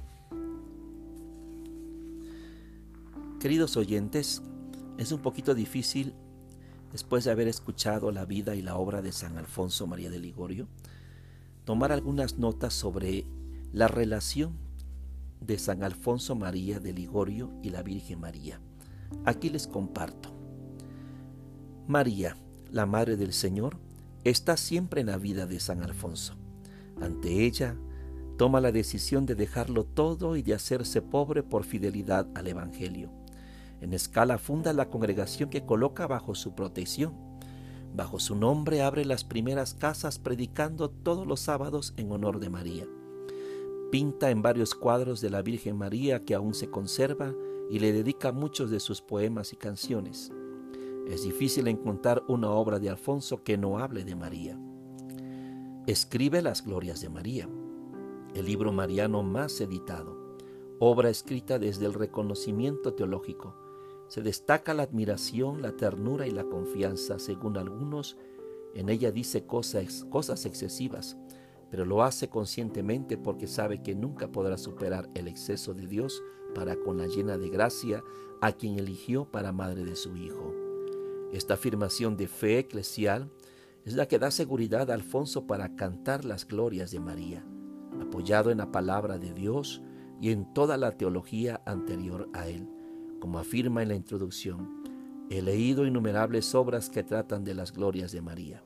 Queridos 3.40 3.76
oyentes, 3.76 4.42
es 4.96 5.12
un 5.12 5.20
poquito 5.20 5.54
difícil, 5.54 6.14
después 6.90 7.24
de 7.24 7.30
haber 7.30 7.48
escuchado 7.48 8.10
la 8.10 8.24
vida 8.24 8.54
y 8.54 8.62
la 8.62 8.76
obra 8.76 9.02
de 9.02 9.12
San 9.12 9.36
Alfonso 9.36 9.86
María 9.86 10.08
de 10.08 10.18
Ligorio, 10.18 10.68
tomar 11.66 11.92
algunas 11.92 12.38
notas 12.38 12.72
sobre 12.72 13.26
la 13.74 13.88
relación 13.88 14.54
de 15.42 15.58
San 15.58 15.82
Alfonso 15.82 16.34
María 16.34 16.80
de 16.80 16.94
Ligorio 16.94 17.52
y 17.62 17.68
la 17.68 17.82
Virgen 17.82 18.20
María. 18.20 18.58
Aquí 19.26 19.50
les 19.50 19.66
comparto. 19.66 20.30
María, 21.86 22.38
la 22.72 22.86
Madre 22.86 23.18
del 23.18 23.34
Señor, 23.34 23.76
está 24.24 24.56
siempre 24.56 25.02
en 25.02 25.08
la 25.08 25.18
vida 25.18 25.46
de 25.46 25.60
San 25.60 25.82
Alfonso. 25.82 26.36
Ante 27.02 27.44
ella, 27.44 27.76
toma 28.38 28.62
la 28.62 28.72
decisión 28.72 29.26
de 29.26 29.34
dejarlo 29.34 29.84
todo 29.84 30.36
y 30.36 30.42
de 30.42 30.54
hacerse 30.54 31.02
pobre 31.02 31.42
por 31.42 31.64
fidelidad 31.64 32.26
al 32.34 32.46
Evangelio. 32.46 33.10
En 33.80 33.92
escala 33.92 34.38
funda 34.38 34.72
la 34.72 34.88
congregación 34.88 35.50
que 35.50 35.64
coloca 35.64 36.06
bajo 36.06 36.34
su 36.34 36.54
protección. 36.54 37.14
Bajo 37.94 38.18
su 38.18 38.34
nombre 38.34 38.82
abre 38.82 39.04
las 39.04 39.24
primeras 39.24 39.74
casas 39.74 40.18
predicando 40.18 40.90
todos 40.90 41.26
los 41.26 41.40
sábados 41.40 41.94
en 41.96 42.12
honor 42.12 42.40
de 42.40 42.50
María. 42.50 42.86
Pinta 43.90 44.30
en 44.30 44.42
varios 44.42 44.74
cuadros 44.74 45.20
de 45.20 45.30
la 45.30 45.42
Virgen 45.42 45.76
María 45.76 46.24
que 46.24 46.34
aún 46.34 46.54
se 46.54 46.68
conserva 46.68 47.32
y 47.70 47.78
le 47.78 47.92
dedica 47.92 48.32
muchos 48.32 48.70
de 48.70 48.80
sus 48.80 49.00
poemas 49.00 49.52
y 49.52 49.56
canciones. 49.56 50.32
Es 51.06 51.22
difícil 51.22 51.68
encontrar 51.68 52.22
una 52.28 52.50
obra 52.50 52.78
de 52.78 52.90
Alfonso 52.90 53.42
que 53.44 53.56
no 53.56 53.78
hable 53.78 54.04
de 54.04 54.16
María. 54.16 54.58
Escribe 55.86 56.42
las 56.42 56.64
glorias 56.64 57.00
de 57.00 57.08
María, 57.08 57.48
el 58.34 58.44
libro 58.44 58.72
mariano 58.72 59.22
más 59.22 59.60
editado, 59.60 60.36
obra 60.80 61.08
escrita 61.10 61.60
desde 61.60 61.86
el 61.86 61.94
reconocimiento 61.94 62.92
teológico. 62.94 63.65
Se 64.08 64.22
destaca 64.22 64.74
la 64.74 64.84
admiración, 64.84 65.62
la 65.62 65.72
ternura 65.72 66.26
y 66.26 66.30
la 66.30 66.44
confianza, 66.44 67.18
según 67.18 67.56
algunos, 67.56 68.16
en 68.74 68.88
ella 68.88 69.10
dice 69.10 69.46
cosas, 69.46 70.44
excesivas, 70.44 71.16
pero 71.70 71.84
lo 71.84 72.02
hace 72.02 72.28
conscientemente 72.28 73.16
porque 73.16 73.46
sabe 73.46 73.82
que 73.82 73.94
nunca 73.94 74.30
podrá 74.30 74.58
superar 74.58 75.08
el 75.14 75.28
exceso 75.28 75.74
de 75.74 75.86
Dios 75.86 76.22
para 76.54 76.76
con 76.76 76.98
la 76.98 77.06
llena 77.06 77.38
de 77.38 77.48
gracia 77.48 78.04
a 78.40 78.52
quien 78.52 78.78
eligió 78.78 79.24
para 79.24 79.52
madre 79.52 79.84
de 79.84 79.96
su 79.96 80.14
Hijo. 80.16 80.54
Esta 81.32 81.54
afirmación 81.54 82.16
de 82.16 82.28
fe 82.28 82.58
eclesial 82.58 83.30
es 83.84 83.94
la 83.94 84.06
que 84.06 84.18
da 84.18 84.30
seguridad 84.30 84.90
a 84.90 84.94
Alfonso 84.94 85.46
para 85.46 85.74
cantar 85.74 86.24
las 86.24 86.46
glorias 86.46 86.90
de 86.90 87.00
María, 87.00 87.44
apoyado 88.00 88.50
en 88.50 88.58
la 88.58 88.70
palabra 88.70 89.18
de 89.18 89.32
Dios 89.32 89.82
y 90.20 90.32
en 90.32 90.52
toda 90.52 90.76
la 90.76 90.92
teología 90.92 91.62
anterior 91.64 92.28
a 92.32 92.46
él, 92.48 92.68
como 93.20 93.38
afirma 93.38 93.82
en 93.82 93.88
la 93.88 93.94
introducción. 93.94 94.82
He 95.30 95.42
leído 95.42 95.86
innumerables 95.86 96.54
obras 96.54 96.90
que 96.90 97.02
tratan 97.02 97.44
de 97.44 97.54
las 97.54 97.72
glorias 97.72 98.12
de 98.12 98.22
María. 98.22 98.62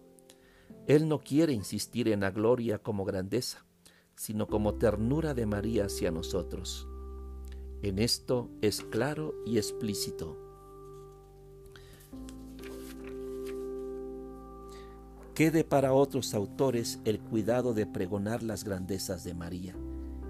Él 0.86 1.08
no 1.08 1.20
quiere 1.20 1.52
insistir 1.52 2.08
en 2.08 2.20
la 2.20 2.30
gloria 2.30 2.78
como 2.78 3.04
grandeza, 3.04 3.64
sino 4.16 4.46
como 4.46 4.74
ternura 4.74 5.34
de 5.34 5.46
María 5.46 5.86
hacia 5.86 6.10
nosotros. 6.10 6.86
En 7.82 7.98
esto 7.98 8.50
es 8.60 8.82
claro 8.82 9.34
y 9.46 9.56
explícito 9.56 10.50
Quede 15.40 15.64
para 15.64 15.94
otros 15.94 16.34
autores 16.34 16.98
el 17.06 17.18
cuidado 17.18 17.72
de 17.72 17.86
pregonar 17.86 18.42
las 18.42 18.62
grandezas 18.62 19.24
de 19.24 19.32
María, 19.32 19.74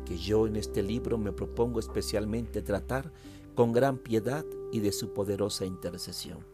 que 0.07 0.17
yo 0.17 0.47
en 0.47 0.55
este 0.55 0.85
libro 0.85 1.19
me 1.19 1.33
propongo 1.33 1.81
especialmente 1.81 2.63
tratar 2.63 3.11
con 3.55 3.73
gran 3.73 3.99
piedad 3.99 4.45
y 4.73 4.81
de 4.81 4.93
su 4.93 5.13
poderosa 5.13 5.65
intercesión. 5.65 6.47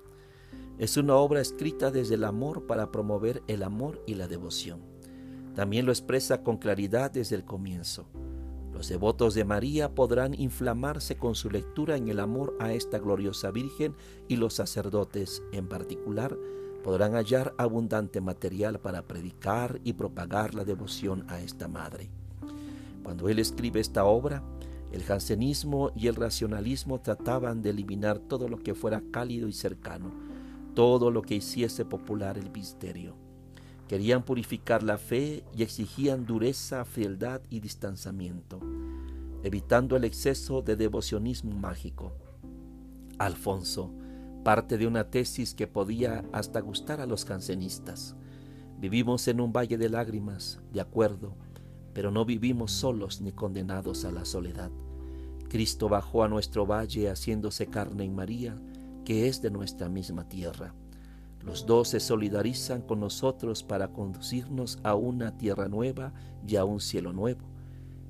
Es 0.78 0.96
una 0.96 1.16
obra 1.16 1.40
escrita 1.40 1.90
desde 1.90 2.16
el 2.16 2.24
amor 2.24 2.66
para 2.66 2.92
promover 2.92 3.42
el 3.46 3.62
amor 3.62 4.02
y 4.06 4.14
la 4.14 4.28
devoción. 4.28 4.80
También 5.54 5.86
lo 5.86 5.92
expresa 5.92 6.42
con 6.42 6.58
claridad 6.58 7.10
desde 7.10 7.36
el 7.36 7.44
comienzo. 7.44 8.06
Los 8.74 8.88
devotos 8.90 9.34
de 9.34 9.44
María 9.46 9.94
podrán 9.94 10.38
inflamarse 10.38 11.16
con 11.16 11.34
su 11.34 11.48
lectura 11.48 11.96
en 11.96 12.08
el 12.08 12.20
amor 12.20 12.54
a 12.60 12.74
esta 12.74 12.98
gloriosa 12.98 13.50
Virgen 13.50 13.94
y 14.28 14.36
los 14.36 14.52
sacerdotes 14.52 15.42
en 15.52 15.66
particular 15.66 16.36
podrán 16.86 17.14
hallar 17.14 17.54
abundante 17.58 18.20
material 18.20 18.78
para 18.78 19.02
predicar 19.02 19.80
y 19.82 19.94
propagar 19.94 20.54
la 20.54 20.64
devoción 20.64 21.24
a 21.28 21.40
esta 21.40 21.68
madre. 21.68 22.10
Cuando 23.02 23.28
él 23.28 23.38
escribe 23.38 23.80
esta 23.80 24.04
obra, 24.04 24.42
el 24.96 25.04
jansenismo 25.04 25.92
y 25.94 26.06
el 26.06 26.14
racionalismo 26.14 27.00
trataban 27.00 27.60
de 27.60 27.70
eliminar 27.70 28.18
todo 28.18 28.48
lo 28.48 28.58
que 28.58 28.74
fuera 28.74 29.02
cálido 29.10 29.46
y 29.46 29.52
cercano, 29.52 30.10
todo 30.74 31.10
lo 31.10 31.20
que 31.22 31.34
hiciese 31.36 31.84
popular 31.84 32.38
el 32.38 32.50
misterio. 32.50 33.14
Querían 33.88 34.24
purificar 34.24 34.82
la 34.82 34.96
fe 34.96 35.44
y 35.54 35.62
exigían 35.62 36.24
dureza, 36.24 36.84
frialdad 36.84 37.42
y 37.50 37.60
distanciamiento, 37.60 38.58
evitando 39.42 39.96
el 39.96 40.04
exceso 40.04 40.62
de 40.62 40.76
devocionismo 40.76 41.52
mágico. 41.52 42.12
Alfonso 43.18 43.92
parte 44.46 44.78
de 44.78 44.86
una 44.86 45.10
tesis 45.10 45.54
que 45.54 45.66
podía 45.66 46.24
hasta 46.30 46.60
gustar 46.60 47.00
a 47.00 47.06
los 47.06 47.24
cancenistas. 47.24 48.14
Vivimos 48.78 49.26
en 49.26 49.40
un 49.40 49.52
valle 49.52 49.76
de 49.76 49.88
lágrimas, 49.88 50.60
de 50.72 50.80
acuerdo, 50.80 51.34
pero 51.92 52.12
no 52.12 52.24
vivimos 52.24 52.70
solos 52.70 53.20
ni 53.20 53.32
condenados 53.32 54.04
a 54.04 54.12
la 54.12 54.24
soledad. 54.24 54.70
Cristo 55.48 55.88
bajó 55.88 56.22
a 56.22 56.28
nuestro 56.28 56.66
valle 56.66 57.08
haciéndose 57.08 57.66
carne 57.66 58.04
en 58.04 58.14
María, 58.14 58.60
que 59.04 59.28
es 59.28 59.42
de 59.42 59.50
nuestra 59.50 59.88
misma 59.88 60.28
tierra. 60.28 60.74
Los 61.42 61.66
dos 61.66 61.88
se 61.88 62.00
solidarizan 62.00 62.82
con 62.82 63.00
nosotros 63.00 63.62
para 63.62 63.92
conducirnos 63.92 64.78
a 64.82 64.94
una 64.94 65.36
tierra 65.36 65.68
nueva 65.68 66.12
y 66.46 66.56
a 66.56 66.64
un 66.64 66.80
cielo 66.80 67.12
nuevo. 67.12 67.46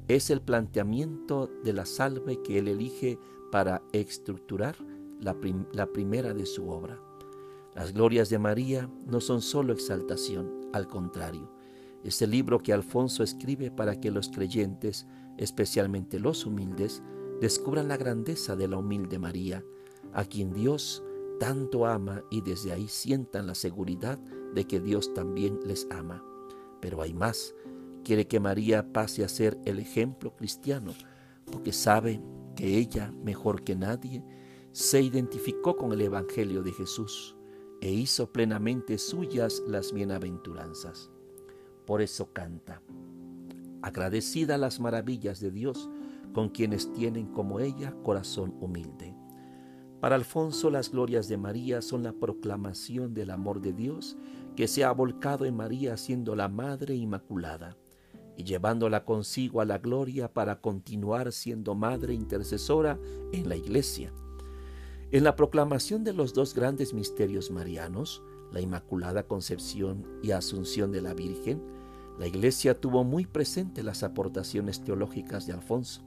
Es 0.09 0.31
el 0.31 0.41
planteamiento 0.41 1.51
de 1.63 1.73
la 1.73 1.85
salve 1.85 2.41
que 2.43 2.59
él 2.59 2.69
elige 2.69 3.19
para 3.53 3.83
estructurar 3.93 4.77
la, 5.21 5.37
la 5.73 5.87
primera 5.87 6.33
de 6.33 6.47
su 6.47 6.69
obra. 6.71 6.99
Las 7.75 7.93
glorias 7.93 8.31
de 8.31 8.39
María 8.39 8.89
no 9.07 9.21
son 9.21 9.43
solo 9.43 9.75
exaltación, 9.75 10.71
al 10.73 10.89
contrario, 10.89 11.51
es 12.07 12.23
el 12.23 12.31
libro 12.31 12.61
que 12.61 12.73
Alfonso 12.73 13.25
escribe 13.25 13.73
para 13.73 14.01
que 14.01 14.13
los 14.13 14.29
creyentes, 14.29 15.09
especialmente 15.39 16.21
los 16.21 16.47
humildes, 16.47 17.03
descubran 17.41 17.89
la 17.89 17.97
grandeza 17.97 18.57
de 18.57 18.69
la 18.69 18.79
humilde 18.79 19.19
María, 19.19 19.65
a 20.13 20.25
quien 20.25 20.53
Dios 20.53 21.03
tanto 21.39 21.87
ama 21.87 22.23
y 22.31 22.41
desde 22.41 22.73
ahí 22.73 22.89
sientan 22.89 23.47
la 23.47 23.55
seguridad 23.55 24.19
de 24.55 24.67
que 24.67 24.81
Dios 24.81 25.13
también 25.15 25.61
les 25.65 25.87
ama. 25.91 26.25
Pero 26.81 27.03
hay 27.03 27.13
más, 27.13 27.55
quiere 28.05 28.27
que 28.27 28.41
María 28.41 28.93
pase 28.93 29.25
a 29.25 29.29
ser 29.29 29.59
el 29.65 29.79
ejemplo 29.79 30.35
cristiano, 30.37 30.95
porque 31.51 31.73
sabe 31.73 32.21
que 32.55 32.79
ella, 32.79 33.13
mejor 33.23 33.63
que 33.65 33.77
nadie, 33.77 34.25
se 34.73 35.01
identificó 35.01 35.77
con 35.77 35.93
el 35.93 36.01
Evangelio 36.01 36.63
de 36.63 36.73
Jesús 36.73 37.37
e 37.81 37.93
hizo 37.93 38.33
plenamente 38.33 38.99
suyas 38.99 39.63
las 39.67 39.93
bienaventuranzas. 39.93 41.11
Por 41.87 42.03
eso 42.03 42.33
canta, 42.33 42.83
agradecida 43.83 44.59
las 44.59 44.81
maravillas 44.81 45.41
de 45.41 45.51
Dios 45.51 45.89
con 46.37 46.51
quienes 46.51 46.93
tienen 46.93 47.29
como 47.29 47.61
ella 47.61 47.95
corazón 48.03 48.55
humilde. 48.61 49.15
Para 50.03 50.17
Alfonso 50.17 50.69
las 50.69 50.91
glorias 50.91 51.29
de 51.29 51.39
María 51.39 51.81
son 51.81 52.03
la 52.03 52.13
proclamación 52.13 53.15
del 53.15 53.31
amor 53.31 53.63
de 53.63 53.73
Dios 53.73 54.19
que 54.55 54.69
se 54.69 54.85
ha 54.85 54.93
volcado 54.93 55.47
en 55.47 55.57
María 55.57 55.97
siendo 55.97 56.37
la 56.37 56.51
Madre 56.51 56.95
Inmaculada 56.95 57.79
y 58.37 58.45
llevándola 58.45 59.07
consigo 59.07 59.63
a 59.63 59.65
la 59.65 59.79
gloria 59.79 60.31
para 60.31 60.61
continuar 60.61 61.33
siendo 61.33 61.75
Madre 61.75 62.13
Intercesora 62.13 63.01
en 63.33 63.49
la 63.49 63.57
Iglesia. 63.57 64.13
En 65.13 65.25
la 65.25 65.37
proclamación 65.37 66.05
de 66.05 66.13
los 66.13 66.35
dos 66.35 66.53
grandes 66.53 66.93
misterios 66.93 67.51
marianos, 67.51 68.23
la 68.53 68.61
Inmaculada 68.61 69.27
Concepción 69.27 70.05
y 70.23 70.33
Asunción 70.33 70.93
de 70.93 71.01
la 71.01 71.15
Virgen, 71.15 71.63
la 72.19 72.27
Iglesia 72.27 72.79
tuvo 72.79 73.05
muy 73.05 73.25
presente 73.25 73.83
las 73.83 74.03
aportaciones 74.03 74.85
teológicas 74.85 75.47
de 75.47 75.55
Alfonso. 75.55 76.06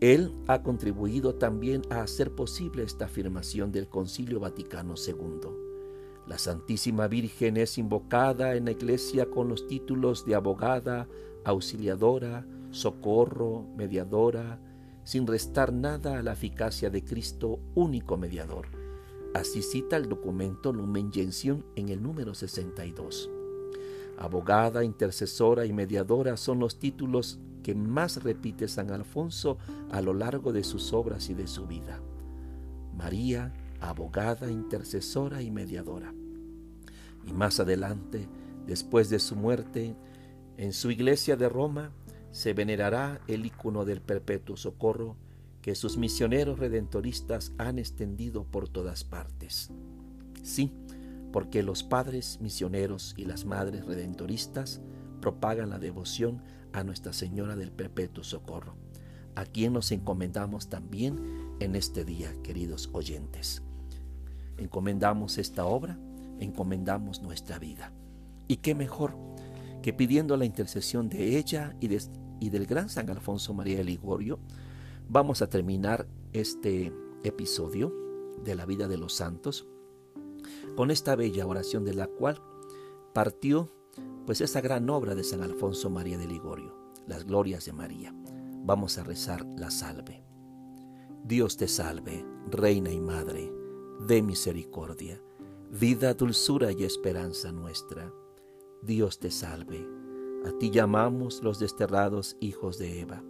Él 0.00 0.34
ha 0.48 0.62
contribuido 0.62 1.36
también 1.36 1.82
a 1.90 2.02
hacer 2.02 2.32
posible 2.32 2.82
esta 2.82 3.06
afirmación 3.06 3.72
del 3.72 3.88
Concilio 3.88 4.40
Vaticano 4.40 4.94
II. 4.96 5.48
La 6.26 6.38
Santísima 6.38 7.06
Virgen 7.06 7.56
es 7.56 7.78
invocada 7.78 8.54
en 8.54 8.64
la 8.64 8.72
Iglesia 8.72 9.26
con 9.26 9.48
los 9.48 9.66
títulos 9.66 10.24
de 10.24 10.34
abogada, 10.34 11.06
auxiliadora, 11.44 12.46
socorro, 12.70 13.66
mediadora, 13.76 14.58
sin 15.04 15.26
restar 15.26 15.72
nada 15.72 16.18
a 16.18 16.22
la 16.22 16.32
eficacia 16.32 16.90
de 16.90 17.04
Cristo, 17.04 17.60
único 17.74 18.16
mediador. 18.16 18.66
Así 19.34 19.62
cita 19.62 19.96
el 19.96 20.08
documento 20.08 20.72
Lumen 20.72 21.12
Gentium 21.12 21.62
en 21.76 21.88
el 21.90 22.02
número 22.02 22.34
62. 22.34 23.30
Abogada, 24.16 24.84
intercesora 24.84 25.66
y 25.66 25.72
mediadora 25.72 26.36
son 26.36 26.60
los 26.60 26.78
títulos 26.78 27.38
que 27.64 27.74
más 27.74 28.22
repite 28.22 28.68
San 28.68 28.92
Alfonso 28.92 29.58
a 29.90 30.00
lo 30.02 30.14
largo 30.14 30.52
de 30.52 30.62
sus 30.62 30.92
obras 30.92 31.30
y 31.30 31.34
de 31.34 31.48
su 31.48 31.66
vida. 31.66 32.00
María, 32.96 33.52
abogada, 33.80 34.50
intercesora 34.50 35.42
y 35.42 35.50
mediadora. 35.50 36.14
Y 37.26 37.32
más 37.32 37.58
adelante, 37.58 38.28
después 38.66 39.08
de 39.08 39.18
su 39.18 39.34
muerte, 39.34 39.96
en 40.58 40.72
su 40.72 40.90
iglesia 40.90 41.36
de 41.36 41.48
Roma 41.48 41.90
se 42.30 42.52
venerará 42.52 43.20
el 43.28 43.46
icono 43.46 43.84
del 43.84 44.02
perpetuo 44.02 44.56
socorro 44.56 45.16
que 45.62 45.74
sus 45.74 45.96
misioneros 45.96 46.58
redentoristas 46.58 47.52
han 47.56 47.78
extendido 47.78 48.44
por 48.44 48.68
todas 48.68 49.04
partes. 49.04 49.70
Sí, 50.42 50.70
porque 51.32 51.62
los 51.62 51.82
padres 51.82 52.38
misioneros 52.42 53.14
y 53.16 53.24
las 53.24 53.46
madres 53.46 53.86
redentoristas 53.86 54.82
propagan 55.22 55.70
la 55.70 55.78
devoción 55.78 56.42
a 56.74 56.82
Nuestra 56.82 57.12
Señora 57.12 57.56
del 57.56 57.70
Perpetuo 57.70 58.24
Socorro, 58.24 58.74
a 59.36 59.44
quien 59.46 59.72
nos 59.72 59.92
encomendamos 59.92 60.68
también 60.68 61.56
en 61.60 61.76
este 61.76 62.04
día, 62.04 62.34
queridos 62.42 62.90
oyentes. 62.92 63.62
Encomendamos 64.58 65.38
esta 65.38 65.64
obra, 65.66 65.98
encomendamos 66.40 67.22
nuestra 67.22 67.58
vida. 67.58 67.92
Y 68.48 68.56
qué 68.56 68.74
mejor 68.74 69.16
que 69.82 69.92
pidiendo 69.92 70.36
la 70.36 70.44
intercesión 70.44 71.08
de 71.08 71.38
ella 71.38 71.76
y, 71.80 71.88
y 72.40 72.50
del 72.50 72.66
gran 72.66 72.88
San 72.88 73.08
Alfonso 73.08 73.54
María 73.54 73.78
de 73.78 73.84
Ligorio, 73.84 74.40
vamos 75.08 75.42
a 75.42 75.48
terminar 75.48 76.08
este 76.32 76.92
episodio 77.22 77.92
de 78.42 78.56
la 78.56 78.66
vida 78.66 78.88
de 78.88 78.98
los 78.98 79.14
santos 79.14 79.66
con 80.76 80.90
esta 80.90 81.14
bella 81.14 81.46
oración 81.46 81.84
de 81.84 81.94
la 81.94 82.08
cual 82.08 82.42
partió 83.12 83.70
pues 84.26 84.40
esa 84.40 84.60
gran 84.60 84.88
obra 84.90 85.14
de 85.14 85.24
San 85.24 85.42
Alfonso 85.42 85.90
María 85.90 86.18
de 86.18 86.26
Ligorio, 86.26 86.74
las 87.06 87.24
glorias 87.24 87.66
de 87.66 87.72
María. 87.72 88.14
Vamos 88.64 88.96
a 88.98 89.04
rezar 89.04 89.44
la 89.56 89.70
salve. 89.70 90.24
Dios 91.24 91.56
te 91.56 91.68
salve, 91.68 92.24
Reina 92.50 92.90
y 92.90 93.00
Madre, 93.00 93.52
de 94.06 94.22
misericordia, 94.22 95.20
vida, 95.70 96.14
dulzura 96.14 96.72
y 96.72 96.84
esperanza 96.84 97.52
nuestra. 97.52 98.12
Dios 98.82 99.18
te 99.18 99.30
salve. 99.30 99.86
A 100.46 100.52
ti 100.58 100.70
llamamos 100.70 101.42
los 101.42 101.58
desterrados 101.58 102.36
hijos 102.40 102.78
de 102.78 103.00
Eva. 103.00 103.22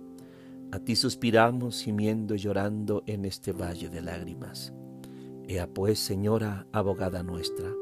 A 0.72 0.80
ti 0.80 0.96
suspiramos 0.96 1.82
gimiendo 1.82 2.34
y 2.34 2.38
llorando 2.38 3.04
en 3.06 3.24
este 3.24 3.52
valle 3.52 3.88
de 3.88 4.00
lágrimas. 4.00 4.72
Ea 5.46 5.68
pues, 5.72 5.98
Señora, 5.98 6.66
abogada 6.72 7.22
nuestra, 7.22 7.72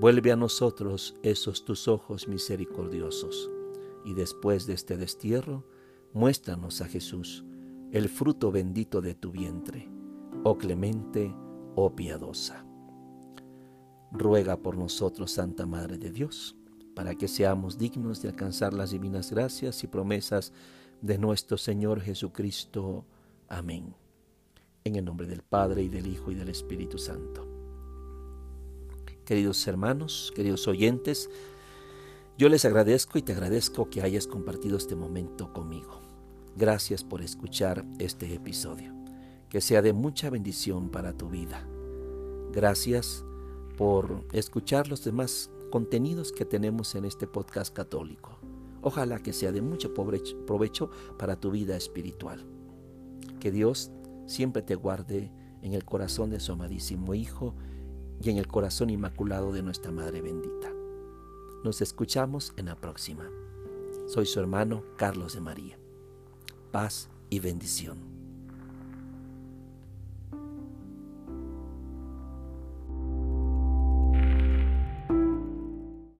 vuelve 0.00 0.32
a 0.32 0.36
nosotros 0.36 1.14
esos 1.22 1.66
tus 1.66 1.86
ojos 1.86 2.26
misericordiosos, 2.26 3.50
y 4.02 4.14
después 4.14 4.66
de 4.66 4.72
este 4.72 4.96
destierro, 4.96 5.66
muéstranos 6.14 6.80
a 6.80 6.86
Jesús, 6.86 7.44
el 7.92 8.08
fruto 8.08 8.50
bendito 8.50 9.02
de 9.02 9.14
tu 9.14 9.30
vientre, 9.30 9.90
oh 10.42 10.56
clemente, 10.56 11.34
oh 11.76 11.94
piadosa. 11.94 12.64
Ruega 14.10 14.56
por 14.56 14.78
nosotros, 14.78 15.32
Santa 15.32 15.66
Madre 15.66 15.98
de 15.98 16.10
Dios, 16.10 16.56
para 16.94 17.14
que 17.14 17.28
seamos 17.28 17.76
dignos 17.76 18.22
de 18.22 18.30
alcanzar 18.30 18.72
las 18.72 18.92
divinas 18.92 19.30
gracias 19.30 19.84
y 19.84 19.86
promesas 19.86 20.54
de 21.02 21.18
nuestro 21.18 21.58
Señor 21.58 22.00
Jesucristo. 22.00 23.04
Amén. 23.48 23.94
En 24.82 24.96
el 24.96 25.04
nombre 25.04 25.26
del 25.26 25.42
Padre 25.42 25.82
y 25.82 25.88
del 25.90 26.06
Hijo 26.06 26.30
y 26.30 26.34
del 26.34 26.48
Espíritu 26.48 26.96
Santo. 26.96 27.49
Queridos 29.30 29.64
hermanos, 29.68 30.32
queridos 30.34 30.66
oyentes, 30.66 31.30
yo 32.36 32.48
les 32.48 32.64
agradezco 32.64 33.16
y 33.16 33.22
te 33.22 33.30
agradezco 33.32 33.88
que 33.88 34.02
hayas 34.02 34.26
compartido 34.26 34.76
este 34.76 34.96
momento 34.96 35.52
conmigo. 35.52 36.00
Gracias 36.56 37.04
por 37.04 37.22
escuchar 37.22 37.84
este 38.00 38.34
episodio. 38.34 38.92
Que 39.48 39.60
sea 39.60 39.82
de 39.82 39.92
mucha 39.92 40.30
bendición 40.30 40.88
para 40.88 41.12
tu 41.12 41.28
vida. 41.28 41.64
Gracias 42.50 43.24
por 43.76 44.24
escuchar 44.32 44.88
los 44.88 45.04
demás 45.04 45.48
contenidos 45.70 46.32
que 46.32 46.44
tenemos 46.44 46.96
en 46.96 47.04
este 47.04 47.28
podcast 47.28 47.72
católico. 47.72 48.36
Ojalá 48.82 49.20
que 49.20 49.32
sea 49.32 49.52
de 49.52 49.62
mucho 49.62 49.94
provecho 49.94 50.90
para 51.20 51.38
tu 51.38 51.52
vida 51.52 51.76
espiritual. 51.76 52.44
Que 53.38 53.52
Dios 53.52 53.92
siempre 54.26 54.62
te 54.62 54.74
guarde 54.74 55.30
en 55.62 55.74
el 55.74 55.84
corazón 55.84 56.30
de 56.30 56.40
su 56.40 56.50
amadísimo 56.50 57.14
Hijo 57.14 57.54
y 58.20 58.30
en 58.30 58.36
el 58.36 58.46
corazón 58.46 58.90
inmaculado 58.90 59.52
de 59.52 59.62
nuestra 59.62 59.92
Madre 59.92 60.20
bendita. 60.20 60.72
Nos 61.64 61.80
escuchamos 61.80 62.52
en 62.56 62.66
la 62.66 62.76
próxima. 62.76 63.30
Soy 64.06 64.26
su 64.26 64.40
hermano 64.40 64.82
Carlos 64.96 65.34
de 65.34 65.40
María. 65.40 65.78
Paz 66.70 67.08
y 67.30 67.40
bendición. 67.40 68.09